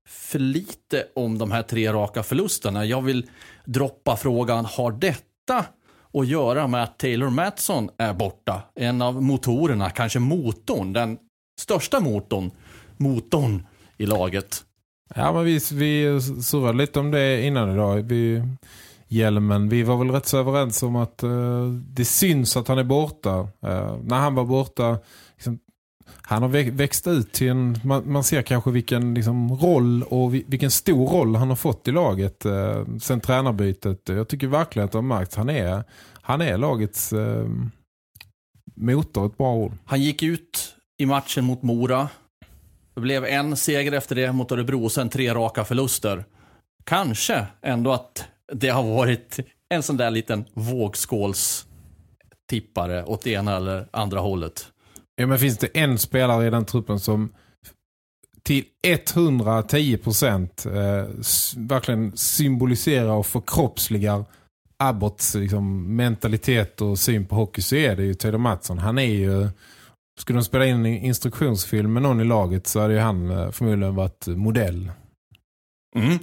för 0.07 0.39
lite 0.39 1.05
om 1.15 1.37
de 1.37 1.51
här 1.51 1.63
tre 1.63 1.93
raka 1.93 2.23
förlusterna. 2.23 2.85
Jag 2.85 3.01
vill 3.01 3.29
droppa 3.65 4.17
frågan, 4.17 4.65
har 4.65 4.91
detta 4.91 5.65
att 6.13 6.27
göra 6.27 6.67
med 6.67 6.83
att 6.83 6.99
Taylor 6.99 7.29
Matson 7.29 7.89
är 7.97 8.13
borta? 8.13 8.63
En 8.75 9.01
av 9.01 9.23
motorerna, 9.23 9.89
kanske 9.89 10.19
motorn, 10.19 10.93
den 10.93 11.17
största 11.61 11.99
motorn, 11.99 12.51
motorn 12.97 13.67
i 13.97 14.05
laget. 14.05 14.63
Ja, 15.15 15.33
men 15.33 15.45
vi, 15.45 15.59
vi 15.73 16.21
surrade 16.21 16.77
lite 16.77 16.99
om 16.99 17.11
det 17.11 17.41
innan 17.41 17.73
idag. 17.73 18.01
Vi, 18.03 18.43
hjälmen, 19.07 19.69
vi 19.69 19.83
var 19.83 19.97
väl 19.97 20.11
rätt 20.11 20.27
så 20.27 20.37
överens 20.37 20.83
om 20.83 20.95
att 20.95 21.23
eh, 21.23 21.65
det 21.67 22.05
syns 22.05 22.57
att 22.57 22.67
han 22.67 22.77
är 22.77 22.83
borta. 22.83 23.47
Eh, 23.61 23.97
när 24.03 24.17
han 24.17 24.35
var 24.35 24.45
borta, 24.45 24.97
han 26.21 26.41
har 26.41 26.71
växt 26.71 27.07
ut 27.07 27.31
till 27.31 27.49
en, 27.49 27.79
man, 27.83 28.11
man 28.11 28.23
ser 28.23 28.41
kanske 28.41 28.71
vilken 28.71 29.13
liksom, 29.13 29.55
roll 29.55 30.03
och 30.03 30.33
vilken 30.33 30.71
stor 30.71 31.07
roll 31.07 31.35
han 31.35 31.49
har 31.49 31.55
fått 31.55 31.87
i 31.87 31.91
laget 31.91 32.45
eh, 32.45 32.85
sen 33.01 33.21
tränarbytet. 33.21 34.09
Jag 34.09 34.27
tycker 34.27 34.47
verkligen 34.47 34.85
att 34.85 34.91
det 34.91 34.97
har 34.97 35.03
märkt 35.03 35.35
han 35.35 35.49
är, 35.49 35.83
han 36.21 36.41
är 36.41 36.57
lagets 36.57 37.13
eh, 37.13 37.47
motor, 38.75 39.25
ett 39.25 39.37
bra 39.37 39.53
ord. 39.53 39.73
Han 39.85 40.01
gick 40.01 40.23
ut 40.23 40.75
i 40.97 41.05
matchen 41.05 41.45
mot 41.45 41.63
Mora 41.63 42.09
det 42.95 43.01
blev 43.01 43.25
en 43.25 43.57
seger 43.57 43.91
efter 43.91 44.15
det 44.15 44.31
mot 44.31 44.51
Örebro 44.51 44.83
och 44.83 44.91
sen 44.91 45.09
tre 45.09 45.33
raka 45.33 45.65
förluster. 45.65 46.25
Kanske 46.83 47.47
ändå 47.61 47.91
att 47.91 48.25
det 48.53 48.69
har 48.69 48.83
varit 48.83 49.39
en 49.69 49.83
sån 49.83 49.97
där 49.97 50.11
liten 50.11 50.45
vågskålstippare 50.53 53.05
åt 53.05 53.21
det 53.21 53.31
ena 53.31 53.57
eller 53.57 53.87
andra 53.91 54.19
hållet. 54.19 54.67
Ja, 55.15 55.27
men 55.27 55.39
finns 55.39 55.57
det 55.57 55.67
en 55.77 55.97
spelare 55.97 56.47
i 56.47 56.49
den 56.49 56.65
truppen 56.65 56.99
som 56.99 57.33
till 58.43 58.65
110 58.83 59.97
procent 59.97 60.65
eh, 60.65 61.07
verkligen 61.57 62.17
symboliserar 62.17 63.11
och 63.11 63.25
förkroppsligar 63.25 64.25
Abbotts 64.77 65.35
liksom, 65.35 65.95
mentalitet 65.95 66.81
och 66.81 66.99
syn 66.99 67.25
på 67.25 67.35
hockey 67.35 67.61
så 67.61 67.75
är 67.75 67.95
det 67.95 68.03
ju 68.03 68.13
Taylor 68.13 68.39
Mattsson. 68.39 68.77
Han 68.77 68.97
är 68.97 69.03
ju 69.03 69.49
skulle 70.19 70.39
de 70.39 70.43
spela 70.43 70.65
in 70.65 70.75
en 70.75 70.85
instruktionsfilm 70.85 71.93
med 71.93 72.01
någon 72.01 72.21
i 72.21 72.23
laget 72.23 72.67
så 72.67 72.79
hade 72.79 72.93
ju 72.93 72.99
han 72.99 73.29
eh, 73.29 73.51
förmodligen 73.51 73.95
varit 73.95 74.27
modell. 74.27 74.91
Mm. 75.95 76.19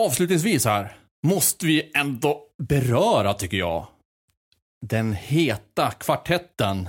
Avslutningsvis 0.00 0.64
här 0.64 0.96
måste 1.26 1.66
vi 1.66 1.90
ändå 1.94 2.42
beröra, 2.62 3.34
tycker 3.34 3.56
jag, 3.56 3.86
den 4.88 5.12
heta 5.12 5.90
kvartetten 5.90 6.88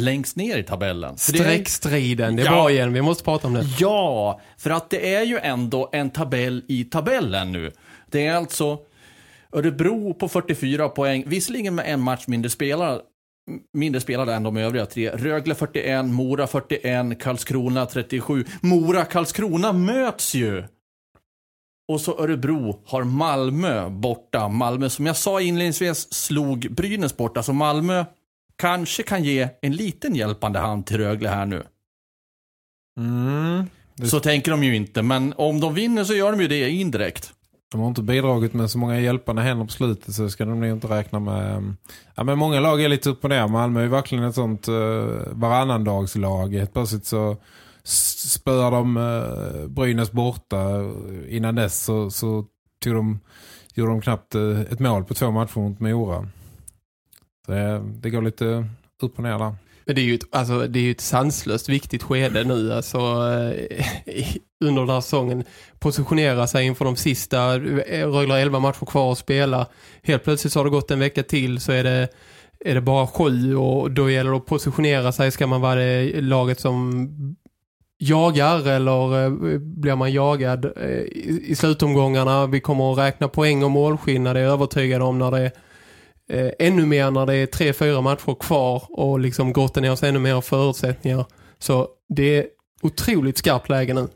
längst 0.00 0.36
ner 0.36 0.58
i 0.58 0.62
tabellen. 0.62 1.18
Sträckstriden, 1.18 2.36
det 2.36 2.42
är 2.42 2.46
ja, 2.46 2.52
bra 2.52 2.70
igen, 2.70 2.92
vi 2.92 3.02
måste 3.02 3.24
prata 3.24 3.46
om 3.46 3.54
det. 3.54 3.64
Ja, 3.78 4.40
för 4.58 4.70
att 4.70 4.90
det 4.90 5.14
är 5.14 5.22
ju 5.22 5.38
ändå 5.38 5.90
en 5.92 6.10
tabell 6.10 6.64
i 6.68 6.84
tabellen 6.84 7.52
nu. 7.52 7.72
Det 8.06 8.26
är 8.26 8.34
alltså 8.34 8.78
Örebro 9.52 10.14
på 10.14 10.28
44 10.28 10.88
poäng, 10.88 11.24
visserligen 11.26 11.74
med 11.74 11.84
en 11.88 12.00
match 12.00 12.24
mindre 12.26 12.50
spelare, 12.50 13.00
mindre 13.72 14.00
spelade 14.00 14.34
än 14.34 14.42
de 14.42 14.56
övriga 14.56 14.86
tre. 14.86 15.10
Rögle 15.10 15.54
41, 15.54 16.04
Mora 16.04 16.46
41, 16.46 17.20
Karlskrona 17.22 17.86
37. 17.86 18.44
Mora-Karlskrona 18.60 19.72
möts 19.72 20.34
ju! 20.34 20.64
Och 21.90 22.00
så 22.00 22.18
Örebro 22.18 22.80
har 22.86 23.04
Malmö 23.04 23.88
borta. 23.88 24.48
Malmö 24.48 24.90
som 24.90 25.06
jag 25.06 25.16
sa 25.16 25.40
inledningsvis 25.40 26.14
slog 26.14 26.58
Brynäs 26.70 27.16
borta. 27.16 27.42
Så 27.42 27.52
Malmö 27.52 28.04
kanske 28.56 29.02
kan 29.02 29.24
ge 29.24 29.48
en 29.62 29.72
liten 29.72 30.14
hjälpande 30.14 30.58
hand 30.58 30.86
till 30.86 30.98
Rögle 30.98 31.28
här 31.28 31.46
nu. 31.46 31.62
Mm. 32.98 33.64
Så 34.10 34.20
tänker 34.20 34.50
de 34.50 34.64
ju 34.64 34.76
inte, 34.76 35.02
men 35.02 35.34
om 35.36 35.60
de 35.60 35.74
vinner 35.74 36.04
så 36.04 36.14
gör 36.14 36.32
de 36.32 36.40
ju 36.40 36.48
det 36.48 36.70
indirekt. 36.70 37.32
De 37.70 37.80
har 37.80 37.88
inte 37.88 38.02
bidragit 38.02 38.54
med 38.54 38.70
så 38.70 38.78
många 38.78 39.00
hjälpande 39.00 39.42
händer 39.42 39.64
på 39.64 39.72
slutet 39.72 40.14
så 40.14 40.30
ska 40.30 40.44
de 40.44 40.64
inte 40.64 40.86
räkna 40.86 41.20
med... 41.20 41.74
Ja, 42.14 42.24
men 42.24 42.38
många 42.38 42.60
lag 42.60 42.82
är 42.82 42.88
lite 42.88 43.10
upp 43.10 43.24
och 43.24 43.30
ner. 43.30 43.48
Malmö 43.48 43.82
är 43.82 43.88
verkligen 43.88 44.24
ett 44.24 44.34
sånt 44.34 44.68
uh, 44.68 44.74
varannandagslag. 45.30 46.54
Helt 46.54 46.72
plötsligt 46.72 47.06
så 47.06 47.36
spöar 47.90 48.70
de 48.70 48.96
eh, 48.96 49.68
Brynäs 49.68 50.12
borta. 50.12 50.90
Innan 51.28 51.54
dess 51.54 51.84
så, 51.84 52.10
så 52.10 52.44
tog 52.84 52.94
de, 52.94 53.20
gjorde 53.74 53.92
de 53.92 54.00
knappt 54.00 54.34
eh, 54.34 54.60
ett 54.60 54.80
mål 54.80 55.04
på 55.04 55.14
två 55.14 55.30
matcher 55.30 55.58
mot 55.58 55.80
Mora. 55.80 56.28
Så 57.46 57.52
det, 57.52 57.82
det 58.00 58.10
går 58.10 58.22
lite 58.22 58.68
upp 59.02 59.16
och 59.16 59.22
ner 59.22 59.38
där. 59.38 59.54
Men 59.84 59.94
det 59.94 60.00
är 60.00 60.04
ju 60.04 60.14
ett, 60.14 60.34
alltså, 60.34 60.66
det 60.66 60.78
är 60.78 60.90
ett 60.90 61.00
sanslöst 61.00 61.68
viktigt 61.68 62.02
skede 62.02 62.44
nu 62.44 62.72
alltså, 62.72 62.98
eh, 62.98 64.26
under 64.64 64.80
den 64.80 64.90
här 64.90 65.00
säsongen. 65.00 65.44
Positionera 65.78 66.46
sig 66.46 66.66
inför 66.66 66.84
de 66.84 66.96
sista, 66.96 67.58
Rögle 67.58 68.32
har 68.34 68.38
11 68.38 68.58
matcher 68.58 68.86
kvar 68.86 69.12
att 69.12 69.18
spela. 69.18 69.66
Helt 70.02 70.24
plötsligt 70.24 70.52
så 70.52 70.58
har 70.58 70.64
det 70.64 70.70
gått 70.70 70.90
en 70.90 70.98
vecka 70.98 71.22
till 71.22 71.60
så 71.60 71.72
är 71.72 71.84
det, 71.84 72.08
är 72.64 72.74
det 72.74 72.80
bara 72.80 73.06
sju 73.06 73.56
och 73.56 73.90
då 73.90 74.10
gäller 74.10 74.30
det 74.30 74.36
att 74.36 74.46
positionera 74.46 75.12
sig. 75.12 75.30
Ska 75.30 75.46
man 75.46 75.60
vara 75.60 75.74
det 75.74 76.20
laget 76.20 76.60
som 76.60 77.36
jagar 78.00 78.68
eller 78.68 79.24
eh, 79.24 79.58
blir 79.58 79.96
man 79.96 80.12
jagad 80.12 80.64
eh, 80.64 80.90
i, 80.90 81.54
slutomgångarna? 81.56 82.46
Vi 82.46 82.60
kommer 82.60 82.92
att 82.92 82.98
räkna 82.98 83.28
poäng 83.28 83.64
och 83.64 83.70
målskillnad, 83.70 84.36
det 84.36 84.40
är 84.40 84.44
jag 84.44 84.52
övertygad 84.52 85.02
om 85.02 85.18
när 85.18 85.30
det 85.30 85.38
är 85.38 85.52
eh, 86.28 86.52
ännu 86.58 86.86
mer 86.86 87.10
när 87.10 87.26
det 87.26 87.34
är 87.34 87.46
tre, 87.46 87.72
fyra 87.72 88.00
matcher 88.00 88.34
kvar 88.40 88.82
och 88.88 89.20
liksom 89.20 89.52
grotta 89.52 89.80
ner 89.80 89.92
oss 89.92 90.02
ännu 90.02 90.18
mer 90.18 90.40
förutsättningar. 90.40 91.24
Så 91.58 91.88
det 92.08 92.38
är 92.38 92.46
otroligt 92.82 93.38
skarpt 93.38 93.68
läge 93.68 93.94
nu. 93.94 94.08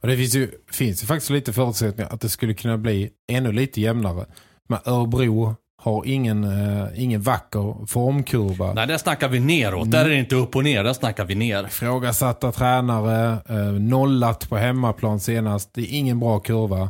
Och 0.00 0.08
det 0.08 0.16
finns 0.16 0.34
ju, 0.34 0.50
finns 0.72 1.02
ju 1.02 1.06
faktiskt 1.06 1.30
lite 1.30 1.52
förutsättningar 1.52 2.10
att 2.10 2.20
det 2.20 2.28
skulle 2.28 2.54
kunna 2.54 2.78
bli 2.78 3.10
ännu 3.32 3.52
lite 3.52 3.80
jämnare. 3.80 4.26
med 4.68 4.80
Örebro 4.84 5.54
har 5.80 6.02
ingen, 6.06 6.44
uh, 6.44 6.86
ingen 7.02 7.22
vacker 7.22 7.86
formkurva. 7.86 8.72
Nej, 8.72 8.86
där 8.86 8.98
snackar 8.98 9.28
vi 9.28 9.40
neråt. 9.40 9.90
Där 9.90 10.04
är 10.04 10.08
det 10.08 10.18
inte 10.18 10.36
upp 10.36 10.56
och 10.56 10.64
ner, 10.64 10.84
där 10.84 10.92
snackar 10.92 11.24
vi 11.24 11.34
ner. 11.34 11.64
Frågasatta 11.64 12.52
tränare, 12.52 13.38
uh, 13.50 13.80
nollat 13.80 14.48
på 14.48 14.56
hemmaplan 14.56 15.20
senast. 15.20 15.70
Det 15.74 15.80
är 15.80 15.98
ingen 15.98 16.20
bra 16.20 16.38
kurva. 16.38 16.82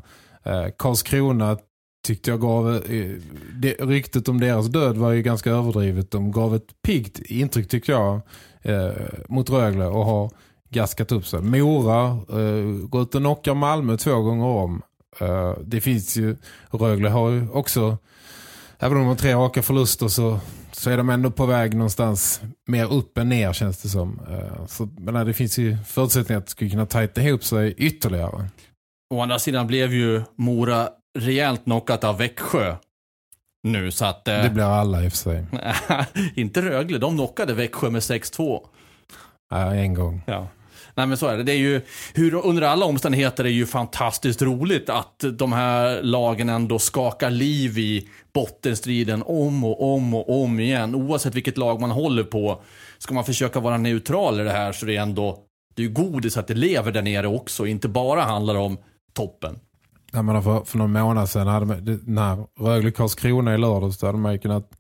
Uh, 0.47 0.69
Karlskrona 0.79 1.57
tyckte 2.03 2.31
jag 2.31 2.41
gav 2.41 2.77
eh, 2.77 3.11
det, 3.55 3.73
ryktet 3.73 4.29
om 4.29 4.41
deras 4.41 4.67
död 4.67 4.97
var 4.97 5.11
ju 5.11 5.23
ganska 5.23 5.51
överdrivet. 5.51 6.11
De 6.11 6.33
gav 6.33 6.55
ett 6.55 6.83
piggt 6.83 7.19
intryck 7.19 7.69
tycker 7.69 7.93
jag 7.93 8.21
eh, 8.63 8.91
mot 9.29 9.51
Rögle 9.51 9.87
och 9.87 10.05
har 10.05 10.31
gaskat 10.71 11.13
upp 11.13 11.27
sig. 11.27 11.41
Mora 11.43 12.07
eh, 12.09 12.89
gått 12.89 13.15
och 13.15 13.21
knockar 13.21 13.55
Malmö 13.55 13.97
två 13.97 14.23
gånger 14.23 14.47
om. 14.47 14.83
Eh, 15.21 15.55
det 15.65 15.81
finns 15.81 16.17
ju, 16.17 16.37
Rögle 16.71 17.09
har 17.09 17.31
ju 17.31 17.49
också 17.49 17.99
även 18.81 18.97
om 18.97 19.03
de 19.03 19.09
har 19.09 19.17
tre 19.17 19.35
raka 19.35 19.63
förluster 19.63 20.09
så, 20.09 20.41
så 20.73 20.91
är 20.91 20.97
de 20.97 21.11
ändå 21.11 21.31
på 21.31 21.47
väg 21.47 21.75
någonstans 21.75 22.41
mer 22.67 22.93
upp 22.93 23.19
än 23.19 23.29
ner 23.29 23.53
känns 23.53 23.83
det 23.83 23.89
som. 23.89 24.21
Eh, 24.31 24.67
så, 24.67 24.89
men 24.99 25.27
det 25.27 25.35
finns 25.35 25.59
ju 25.59 25.77
förutsättningar 25.87 26.39
att 26.39 26.47
det 26.47 26.51
skulle 26.51 26.71
kunna 26.71 26.87
tajta 26.87 27.23
ihop 27.23 27.45
sig 27.45 27.73
ytterligare. 27.73 28.49
Å 29.15 29.21
andra 29.21 29.39
sidan 29.39 29.67
blev 29.67 29.95
ju 29.95 30.23
Mora 30.37 30.89
rejält 31.19 31.65
knockat 31.65 32.05
av 32.05 32.19
Växjö 32.19 32.77
nu 33.63 33.91
så 33.91 34.05
att... 34.05 34.29
Eh, 34.29 34.43
det 34.43 34.51
blir 34.51 34.65
alla 34.65 35.05
i 35.05 35.09
och 35.09 35.13
för 35.13 35.19
sig. 35.19 35.47
inte 36.35 36.63
Rögle, 36.63 36.99
de 36.99 37.17
knockade 37.17 37.55
Växjö 37.55 37.91
med 37.91 38.01
6-2. 38.01 38.61
Ja, 39.51 39.75
en 39.75 39.95
gång. 39.95 40.23
Ja. 40.27 40.49
Nej 41.01 41.07
men 41.07 41.17
så 41.17 41.27
är 41.27 41.37
det. 41.37 41.43
det 41.43 41.53
är 41.53 41.57
ju, 41.57 41.81
hur, 42.15 42.47
under 42.47 42.63
alla 42.63 42.85
omständigheter 42.87 43.45
är 43.45 43.49
det 43.49 43.55
ju 43.55 43.67
fantastiskt 43.67 44.43
roligt 44.43 44.91
att 44.91 45.25
de 45.39 45.53
här 45.53 46.03
lagen 46.03 46.49
ändå 46.49 46.79
skakar 46.79 47.31
liv 47.31 47.79
i 47.79 48.09
bottenstriden 48.35 49.23
om 49.27 49.65
och 49.65 49.95
om 49.95 50.15
och 50.15 50.43
om 50.43 50.61
igen. 50.61 50.95
Oavsett 50.95 51.35
vilket 51.35 51.59
lag 51.59 51.81
man 51.81 51.91
håller 51.91 52.25
på. 52.25 52.63
Ska 52.99 53.15
man 53.15 53.25
försöka 53.25 53.61
vara 53.61 53.79
neutral 53.79 54.41
i 54.41 54.45
det 54.45 54.51
här 54.51 54.73
så 54.73 54.87
det 54.87 54.97
är 54.97 55.03
ändå 55.03 55.39
det 55.75 55.85
är 55.85 55.89
godis 55.89 56.37
att 56.37 56.47
det 56.47 56.55
lever 56.55 56.93
där 56.93 57.03
nere 57.03 57.27
också. 57.29 57.67
Inte 57.67 57.89
bara 57.89 58.23
handlar 58.23 58.55
om 58.55 58.79
toppen. 59.17 59.59
Jag 60.13 60.25
menar 60.25 60.43
för, 60.43 60.65
för 60.65 60.79
någon 60.79 60.93
månad 60.93 61.29
sedan 61.29 61.47
hade 61.47 61.67
man, 61.67 61.85
det- 61.85 61.99
när 62.07 62.47
Rögle 62.61 62.91
Karlskrona 62.91 63.55
i 63.55 63.59
lördags 63.59 63.99
då 63.99 64.07
hade 64.07 64.19
man 64.19 64.33
ju 64.33 64.39
kunnat 64.39 64.71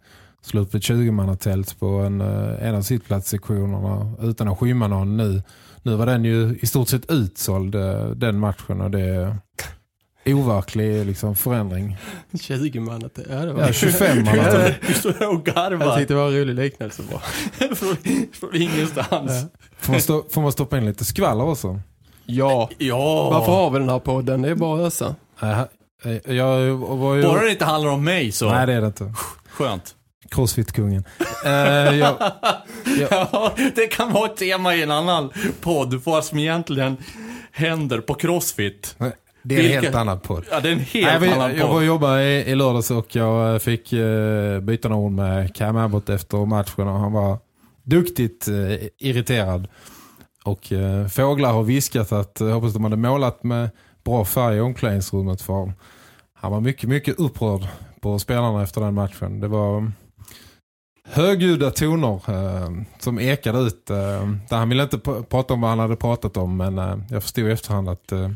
slå 0.42 0.60
upp 0.60 0.74
ett 0.74 0.82
20-mannatält 0.82 1.78
på 1.78 1.86
en, 1.86 2.20
eh, 2.20 2.66
en 2.68 2.74
av 2.74 2.82
sittplatssektionerna 2.82 4.12
utan 4.22 4.48
att 4.48 4.58
skymma 4.58 4.88
någon 4.88 5.16
nu. 5.16 5.42
Nu 5.82 5.94
var 5.96 6.06
den 6.06 6.24
ju 6.24 6.58
i 6.62 6.66
stort 6.66 6.88
sett 6.88 7.10
utsåld 7.10 7.74
eh, 7.74 8.04
den 8.06 8.38
matchen 8.38 8.80
och 8.80 8.90
det 8.90 9.00
är 9.00 9.36
overklig 10.34 11.06
liksom, 11.06 11.36
förändring. 11.36 11.96
20 12.40 12.80
man. 12.80 13.04
att 13.04 13.14
det- 13.14 13.26
Ja, 13.30 13.36
det 13.36 13.52
var 13.52 13.62
Ja, 13.62 13.72
25 13.72 14.24
mannatält. 14.24 14.76
Du 14.86 14.94
står 14.94 15.10
och 15.10 15.16
Jag 15.18 15.44
garvar 15.44 15.98
tyckte 15.98 16.14
det 16.14 16.18
var 16.20 16.26
en 16.28 16.34
rolig 16.36 16.54
liknelse 16.54 17.02
bara. 17.12 17.20
från, 17.74 17.96
från 18.32 18.54
ingenstans. 18.54 19.32
Får 19.78 19.92
man, 19.92 20.00
stå, 20.00 20.24
får 20.30 20.42
man 20.42 20.52
stoppa 20.52 20.78
in 20.78 20.84
lite 20.86 21.04
skvaller 21.04 21.44
också? 21.44 21.80
Ja. 22.26 22.70
Ja, 22.78 23.30
Varför 23.30 23.52
har 23.52 23.70
vi 23.70 23.78
den 23.78 23.88
här 23.88 23.98
podden? 23.98 24.42
Det 24.42 24.48
är 24.50 24.54
bara 24.54 24.80
att 24.80 24.86
ösa. 24.86 25.14
Äh, 25.42 26.34
jag 26.36 26.74
var 26.76 27.14
ju... 27.14 27.22
bara 27.22 27.42
det 27.42 27.50
inte 27.50 27.64
handlar 27.64 27.90
om 27.90 28.04
mig 28.04 28.32
så. 28.32 28.50
Nej, 28.52 28.66
det 28.66 28.72
är 28.72 28.80
det 28.80 28.86
inte. 28.86 29.12
Skönt. 29.50 29.94
Crossfit-kungen. 30.30 31.04
Eh, 31.44 31.50
jag, 31.98 32.16
Ja, 33.10 33.52
det 33.74 33.86
kan 33.86 34.12
vara 34.12 34.26
ett 34.30 34.36
tema 34.36 34.74
i 34.74 34.82
en 34.82 34.90
annan 34.90 35.30
podd, 35.60 35.94
vad 36.04 36.24
som 36.24 36.38
egentligen 36.38 36.96
händer 37.52 37.98
på 38.00 38.14
Crossfit. 38.14 38.96
det 39.42 39.54
är 39.54 39.58
en 39.58 39.64
Vilka- 39.66 39.80
helt 39.80 39.94
annan 39.94 40.20
podd. 40.20 40.44
Ja, 40.50 40.60
det 40.60 40.68
är 40.68 40.72
en 40.72 40.78
helt 40.78 41.06
Nej, 41.06 41.18
vi- 41.20 41.28
annan 41.28 41.50
jag 41.56 41.58
var 41.58 41.68
och 41.68 41.74
podd. 41.74 41.84
jobbade 41.84 42.22
i, 42.24 42.50
i 42.50 42.54
lördags 42.54 42.90
och 42.90 43.16
jag 43.16 43.52
eh, 43.52 43.58
fick 43.58 43.92
eh, 43.92 44.60
byta 44.60 44.88
några 44.88 45.02
ord 45.02 45.12
med 45.12 45.54
Cam 45.56 45.76
Abbott 45.76 46.08
efter 46.08 46.46
matchen 46.46 46.88
och 46.88 46.98
han 47.00 47.12
var 47.12 47.38
duktigt 47.82 48.48
eh, 48.48 48.54
irriterad. 48.98 49.68
Och 50.44 50.72
eh, 50.72 51.06
fåglar 51.06 51.52
har 51.52 51.62
viskat 51.62 52.12
att 52.12 52.36
jag 52.40 52.50
hoppas 52.54 52.72
de 52.72 52.84
hade 52.84 52.96
målat 52.96 53.44
med 53.44 53.70
bra 54.04 54.24
färg 54.24 54.56
i 54.56 54.60
omklädningsrummet 54.60 55.42
för 55.42 55.52
honom. 55.52 55.72
Han 56.34 56.52
var 56.52 56.60
mycket, 56.60 56.88
mycket 56.88 57.18
upprörd 57.18 57.66
på 58.00 58.18
spelarna 58.18 58.62
efter 58.62 58.80
den 58.80 58.94
matchen. 58.94 59.40
Det 59.40 59.48
var 59.48 59.92
högljudda 61.12 61.70
toner 61.70 62.20
eh, 62.28 62.70
som 62.98 63.18
ekade 63.18 63.58
ut. 63.58 63.90
Eh, 63.90 63.96
där 64.48 64.56
han 64.56 64.68
ville 64.68 64.82
inte 64.82 64.96
pr- 64.96 65.22
prata 65.22 65.54
om 65.54 65.60
vad 65.60 65.70
han 65.70 65.78
hade 65.78 65.96
pratat 65.96 66.36
om 66.36 66.56
men 66.56 66.78
eh, 66.78 66.96
jag 67.10 67.22
förstod 67.22 67.48
i 67.48 67.52
efterhand 67.52 67.88
att 67.88 68.12
eh, 68.12 68.30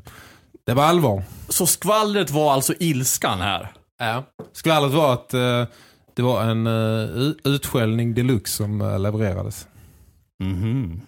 det 0.67 0.75
var 0.75 0.85
allvar. 0.85 1.23
Så 1.49 1.67
skvallret 1.67 2.31
var 2.31 2.53
alltså 2.53 2.75
ilskan 2.81 3.41
här. 3.41 3.73
Ja. 3.99 4.25
Skvallret 4.53 4.93
var 4.93 5.13
att 5.13 5.35
eh, 5.35 5.65
det 6.17 6.23
var 6.23 6.43
en 6.43 6.67
uh, 6.67 7.33
utskällning 7.45 8.15
deluxe 8.15 8.57
som 8.57 8.99
levererades. 9.03 9.67
Mhm. 10.41 11.01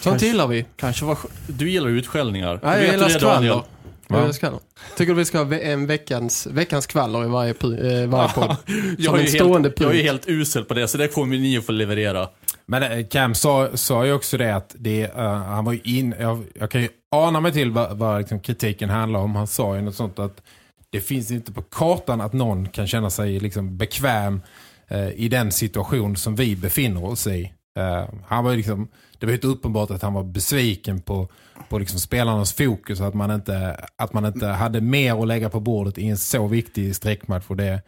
Sånt 0.00 0.22
gillar 0.22 0.46
vi. 0.46 0.66
Kanske 0.76 1.04
var... 1.04 1.18
Du 1.46 1.70
gillar 1.70 1.88
utskällningar. 1.88 2.60
Nej, 2.62 2.84
jag 2.84 2.92
gillar 2.94 3.08
skvaller. 3.08 3.62
Jag 4.10 4.20
gillar 4.20 4.32
skvaller. 4.32 4.60
Tycker 4.96 5.12
du 5.12 5.18
vi 5.18 5.24
ska 5.24 5.42
ha 5.42 5.54
en 5.54 5.86
veckans, 5.86 6.46
veckans 6.46 6.84
skvaller 6.84 7.24
i 7.24 7.28
varje, 7.28 7.50
eh, 7.50 8.08
varje 8.08 8.28
podd? 8.28 8.56
Jag 8.98 9.20
är, 9.20 9.22
helt, 9.22 9.80
jag 9.80 9.96
är 9.96 10.02
helt 10.02 10.28
usel 10.28 10.64
på 10.64 10.74
det, 10.74 10.88
så 10.88 10.98
det 10.98 11.08
kommer 11.08 11.38
ni 11.38 11.58
att 11.58 11.66
få 11.66 11.72
leverera. 11.72 12.28
Men 12.66 12.82
eh, 12.82 13.06
Cam 13.06 13.34
sa, 13.34 13.76
sa 13.76 14.06
ju 14.06 14.12
också 14.12 14.36
det 14.36 14.56
att 14.56 14.74
det, 14.78 15.02
eh, 15.02 15.34
han 15.34 15.64
var 15.64 15.72
ju 15.72 15.80
in, 15.84 16.14
jag, 16.20 16.44
jag 16.54 16.70
kan 16.70 16.82
ju 16.82 16.88
ana 17.10 17.40
mig 17.40 17.52
till 17.52 17.70
vad, 17.70 17.98
vad 17.98 18.18
liksom 18.18 18.40
kritiken 18.40 18.90
handlar 18.90 19.20
om. 19.20 19.36
Han 19.36 19.46
sa 19.46 19.76
ju 19.76 19.82
något 19.82 19.94
sånt 19.94 20.18
att 20.18 20.42
det 20.90 21.00
finns 21.00 21.30
inte 21.30 21.52
på 21.52 21.62
kartan 21.62 22.20
att 22.20 22.32
någon 22.32 22.68
kan 22.68 22.86
känna 22.86 23.10
sig 23.10 23.40
liksom 23.40 23.76
bekväm 23.76 24.40
eh, 24.88 25.08
i 25.08 25.28
den 25.28 25.52
situation 25.52 26.16
som 26.16 26.34
vi 26.34 26.56
befinner 26.56 27.04
oss 27.04 27.26
i. 27.26 27.52
Eh, 27.78 28.08
han 28.26 28.44
var 28.44 28.56
liksom, 28.56 28.88
det 29.18 29.26
var 29.26 29.30
ju 29.30 29.36
inte 29.36 29.46
uppenbart 29.46 29.90
att 29.90 30.02
han 30.02 30.14
var 30.14 30.24
besviken 30.24 31.00
på, 31.00 31.28
på 31.68 31.78
liksom 31.78 31.98
spelarnas 31.98 32.52
fokus 32.52 33.00
att 33.00 33.14
man, 33.14 33.30
inte, 33.30 33.86
att 33.96 34.12
man 34.12 34.26
inte 34.26 34.46
hade 34.46 34.80
mer 34.80 35.22
att 35.22 35.28
lägga 35.28 35.50
på 35.50 35.60
bordet 35.60 35.98
i 35.98 36.08
en 36.08 36.18
så 36.18 36.46
viktig 36.46 36.96
sträckmatch 36.96 37.44
för 37.44 37.54
det, 37.54 37.82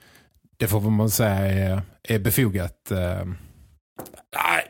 det 0.56 0.68
får 0.68 0.80
man 0.80 1.10
säga 1.10 1.36
är, 1.36 1.82
är 2.02 2.18
befogat. 2.18 2.90
Eh, 2.90 3.24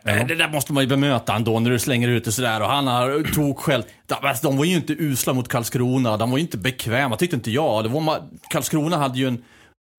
Nej, 0.05 0.25
det 0.29 0.35
där 0.35 0.49
måste 0.49 0.73
man 0.73 0.83
ju 0.83 0.89
bemöta 0.89 1.37
ändå 1.37 1.61
när 1.61 1.71
du 1.71 1.79
slänger 1.79 2.09
ut 2.09 2.25
det 2.25 2.33
sådär 2.33 2.61
och 2.61 2.67
han 2.69 2.87
har 2.87 3.33
tog 3.35 3.59
själv. 3.59 3.83
De, 4.07 4.15
alltså, 4.15 4.51
var 4.51 4.65
ju 4.65 4.77
inte 4.77 4.93
usla 4.93 5.33
mot 5.33 5.49
Karlskrona, 5.49 6.17
de 6.17 6.31
var 6.31 6.39
ju 6.39 6.43
inte 6.45 6.59
bekväma, 6.59 7.17
tyckte 7.17 7.37
inte 7.37 7.51
jag. 7.51 7.85
Det 7.85 7.89
var, 7.89 8.23
Karlskrona 8.51 8.97
hade 8.97 9.19
ju 9.19 9.29
en 9.29 9.45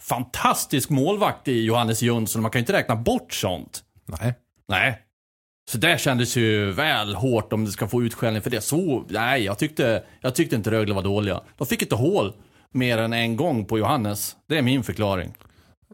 fantastisk 0.01 0.89
målvakt 0.89 1.47
i 1.47 1.63
Johannes 1.63 2.01
Jönsson, 2.01 2.41
man 2.41 2.51
kan 2.51 2.59
ju 2.59 2.61
inte 2.61 2.73
räkna 2.73 2.95
bort 2.95 3.33
sånt. 3.33 3.83
nej. 4.05 4.33
Nej. 4.67 5.02
Så 5.69 5.77
det 5.77 5.99
kändes 6.01 6.35
ju 6.37 6.71
väl 6.71 7.15
hårt 7.15 7.53
om 7.53 7.65
det 7.65 7.71
ska 7.71 7.87
få 7.87 8.03
utskällning 8.03 8.41
för 8.41 8.49
det. 8.49 8.61
Så, 8.61 9.05
nej, 9.09 9.43
jag 9.43 9.57
tyckte, 9.59 10.03
jag 10.21 10.35
tyckte 10.35 10.55
inte 10.55 10.71
Rögle 10.71 10.93
var 10.93 11.01
dåliga. 11.01 11.41
De 11.57 11.67
fick 11.67 11.81
inte 11.81 11.95
hål 11.95 12.33
mer 12.71 12.97
än 12.97 13.13
en 13.13 13.35
gång 13.37 13.65
på 13.65 13.77
Johannes. 13.79 14.35
Det 14.49 14.57
är 14.57 14.61
min 14.61 14.83
förklaring. 14.83 15.33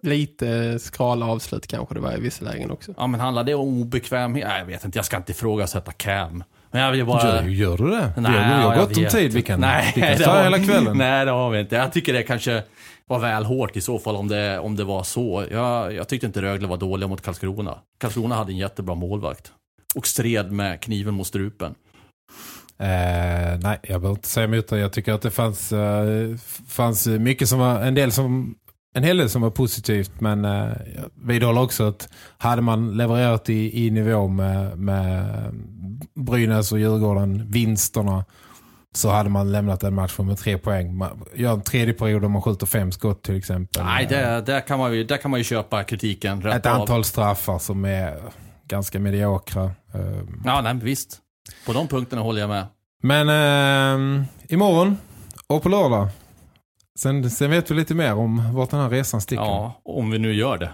Lite 0.01 0.79
skrala 0.79 1.25
avslut 1.25 1.67
kanske 1.67 1.93
det 1.95 1.99
var 2.01 2.17
i 2.17 2.19
vissa 2.19 2.45
lägen 2.45 2.71
också. 2.71 2.93
Ja, 2.97 3.07
men 3.07 3.19
handlar 3.19 3.43
det 3.43 3.53
om 3.53 3.81
obekvämhet? 3.81 4.47
Nej, 4.47 4.59
jag 4.59 4.65
vet 4.65 4.85
inte. 4.85 4.97
Jag 4.97 5.05
ska 5.05 5.17
inte 5.17 5.31
ifrågasätta 5.31 5.91
Cam. 5.91 6.43
Men 6.71 6.81
jag 6.81 6.91
vill 6.91 7.05
bara... 7.05 7.35
Gör, 7.35 7.43
gör 7.43 7.77
du 7.77 7.89
det? 7.89 8.13
Nej, 8.17 8.31
har, 8.31 8.57
vi 8.57 8.63
har 8.63 8.75
gott 8.75 8.87
om 8.97 9.05
tid. 9.05 9.11
Vi 9.13 9.25
inte. 9.25 9.41
kan, 9.41 9.59
Nej, 9.59 9.91
vi 9.95 10.01
kan 10.01 10.11
det 10.11 10.23
ta 10.23 10.31
har- 10.31 10.43
hela 10.43 10.59
kvällen. 10.59 10.97
Nej, 10.97 11.25
det 11.25 11.31
har 11.31 11.49
vi 11.49 11.59
inte. 11.59 11.75
Jag 11.75 11.93
tycker 11.93 12.13
det 12.13 12.23
kanske 12.23 12.63
var 13.07 13.19
väl 13.19 13.45
hårt 13.45 13.75
i 13.77 13.81
så 13.81 13.99
fall 13.99 14.15
om 14.15 14.27
det, 14.27 14.59
om 14.59 14.75
det 14.75 14.83
var 14.83 15.03
så. 15.03 15.45
Jag, 15.51 15.93
jag 15.93 16.07
tyckte 16.07 16.27
inte 16.27 16.41
Rögle 16.41 16.67
var 16.67 16.77
dåliga 16.77 17.07
mot 17.07 17.21
Karlskrona. 17.21 17.77
Karlskrona 17.99 18.35
hade 18.35 18.51
en 18.51 18.57
jättebra 18.57 18.95
målvakt. 18.95 19.51
Och 19.95 20.07
stred 20.07 20.51
med 20.51 20.81
kniven 20.81 21.13
mot 21.13 21.27
strupen. 21.27 21.75
Eh, 22.77 23.59
nej, 23.59 23.79
jag 23.81 24.01
behöver 24.01 24.09
inte 24.09 24.27
säga 24.27 24.43
emot 24.43 24.67
det. 24.67 24.79
Jag 24.79 24.93
tycker 24.93 25.13
att 25.13 25.21
det 25.21 25.31
fanns, 25.31 25.71
eh, 25.71 26.35
fanns 26.67 27.07
mycket 27.07 27.49
som 27.49 27.59
var, 27.59 27.81
en 27.81 27.95
del 27.95 28.11
som 28.11 28.55
en 28.95 29.03
hel 29.03 29.17
del 29.17 29.29
som 29.29 29.41
var 29.41 29.49
positivt 29.49 30.21
men 30.21 30.45
eh, 30.45 30.71
jag 30.95 31.09
vidhåller 31.27 31.61
också 31.61 31.87
att 31.87 32.09
hade 32.37 32.61
man 32.61 32.97
levererat 32.97 33.49
i, 33.49 33.85
i 33.85 33.91
nivå 33.91 34.27
med, 34.27 34.77
med 34.77 35.25
Brynäs 36.15 36.71
och 36.71 36.79
Djurgården 36.79 37.51
vinsterna 37.51 38.25
så 38.95 39.09
hade 39.09 39.29
man 39.29 39.51
lämnat 39.51 39.83
en 39.83 39.95
match 39.95 40.19
med 40.19 40.37
tre 40.37 40.57
poäng. 40.57 40.97
Man 40.97 41.25
gör 41.35 41.53
en 41.53 41.61
tredje 41.61 41.93
period 41.93 42.25
om 42.25 42.31
man 42.31 42.41
skjuter 42.41 42.65
fem 42.65 42.91
skott 42.91 43.23
till 43.23 43.37
exempel. 43.37 43.83
Nej, 43.83 44.05
det, 44.09 44.41
där, 44.45 44.61
kan 44.61 44.79
man 44.79 44.93
ju, 44.93 45.03
där 45.03 45.17
kan 45.17 45.31
man 45.31 45.39
ju 45.39 45.43
köpa 45.43 45.83
kritiken 45.83 46.47
Ett 46.47 46.65
av. 46.65 46.81
antal 46.81 47.03
straffar 47.03 47.59
som 47.59 47.85
är 47.85 48.19
ganska 48.69 48.99
mediokra. 48.99 49.63
Eh, 49.63 50.19
Ja, 50.45 50.61
nej, 50.61 50.75
visst. 50.83 51.17
På 51.65 51.73
de 51.73 51.87
punkterna 51.87 52.21
håller 52.21 52.41
jag 52.41 52.49
med. 52.49 52.65
Men 53.03 53.29
eh, 53.29 54.25
imorgon 54.49 54.97
och 55.47 55.63
på 55.63 55.69
lördag. 55.69 56.07
Sen, 56.99 57.29
sen 57.31 57.51
vet 57.51 57.71
vi 57.71 57.75
lite 57.75 57.95
mer 57.95 58.13
om 58.13 58.53
vart 58.53 58.69
den 58.69 58.79
här 58.79 58.89
resan 58.89 59.21
sticker. 59.21 59.43
Ja, 59.43 59.81
om 59.83 60.11
vi 60.11 60.19
nu 60.19 60.33
gör 60.33 60.57
det. 60.57 60.69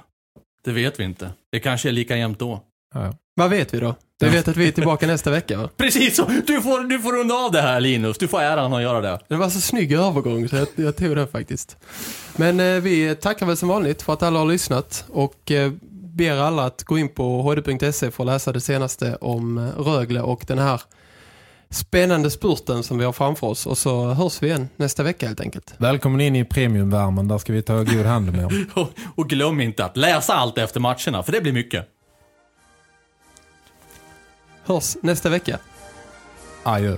Det 0.63 0.71
vet 0.71 0.99
vi 0.99 1.03
inte. 1.03 1.31
Det 1.51 1.59
kanske 1.59 1.89
är 1.89 1.93
lika 1.93 2.17
jämnt 2.17 2.39
då. 2.39 2.61
Ja. 2.93 3.13
Vad 3.35 3.49
vet 3.49 3.73
vi 3.73 3.79
då? 3.79 3.95
Vi 4.19 4.29
vet 4.29 4.47
att 4.47 4.57
vi 4.57 4.67
är 4.67 4.71
tillbaka 4.71 5.07
nästa 5.07 5.31
vecka 5.31 5.57
va? 5.57 5.69
Precis 5.77 6.15
så! 6.15 6.25
Du 6.47 6.61
får, 6.61 6.89
du 6.89 6.99
får 6.99 7.13
runda 7.13 7.35
av 7.35 7.51
det 7.51 7.61
här 7.61 7.79
Linus. 7.79 8.17
Du 8.17 8.27
får 8.27 8.41
äran 8.41 8.73
att 8.73 8.81
göra 8.81 9.01
det. 9.01 9.19
Det 9.27 9.35
var 9.35 9.49
så 9.49 9.61
snygg 9.61 9.91
övergång 9.93 10.49
så 10.49 10.55
jag, 10.55 10.67
jag 10.75 10.95
tog 10.95 11.15
det 11.15 11.27
faktiskt. 11.27 11.77
Men 12.35 12.59
eh, 12.59 12.81
vi 12.81 13.15
tackar 13.15 13.45
väl 13.45 13.57
som 13.57 13.69
vanligt 13.69 14.01
för 14.01 14.13
att 14.13 14.23
alla 14.23 14.39
har 14.39 14.45
lyssnat 14.45 15.05
och 15.09 15.51
eh, 15.51 15.71
ber 16.15 16.37
alla 16.37 16.65
att 16.65 16.83
gå 16.83 16.97
in 16.97 17.09
på 17.09 17.41
hd.se 17.41 18.11
för 18.11 18.23
att 18.23 18.27
läsa 18.27 18.51
det 18.51 18.61
senaste 18.61 19.15
om 19.15 19.57
eh, 19.57 19.63
Rögle 19.63 20.21
och 20.21 20.43
den 20.47 20.59
här 20.59 20.81
spännande 21.69 22.31
spurten 22.31 22.83
som 22.83 22.97
vi 22.97 23.05
har 23.05 23.11
framför 23.11 23.47
oss. 23.47 23.65
Och 23.65 23.77
så 23.77 24.07
hörs 24.07 24.43
vi 24.43 24.47
igen 24.47 24.69
nästa 24.75 25.03
vecka 25.03 25.27
helt 25.27 25.41
enkelt. 25.41 25.73
Välkommen 25.77 26.21
in 26.21 26.35
i 26.35 26.45
premiumvärmen. 26.45 27.27
Där 27.27 27.37
ska 27.37 27.53
vi 27.53 27.61
ta 27.61 27.77
god 27.77 28.05
hand 28.05 28.29
om 28.29 28.35
er. 28.35 28.65
Och, 28.79 28.89
och 29.15 29.29
glöm 29.29 29.61
inte 29.61 29.85
att 29.85 29.97
läsa 29.97 30.33
allt 30.33 30.57
efter 30.57 30.79
matcherna, 30.79 31.23
för 31.23 31.31
det 31.31 31.41
blir 31.41 31.53
mycket. 31.53 31.87
Hörs 34.63 34.97
nästa 35.01 35.29
vecka. 35.29 35.59
Adjö. 36.63 36.97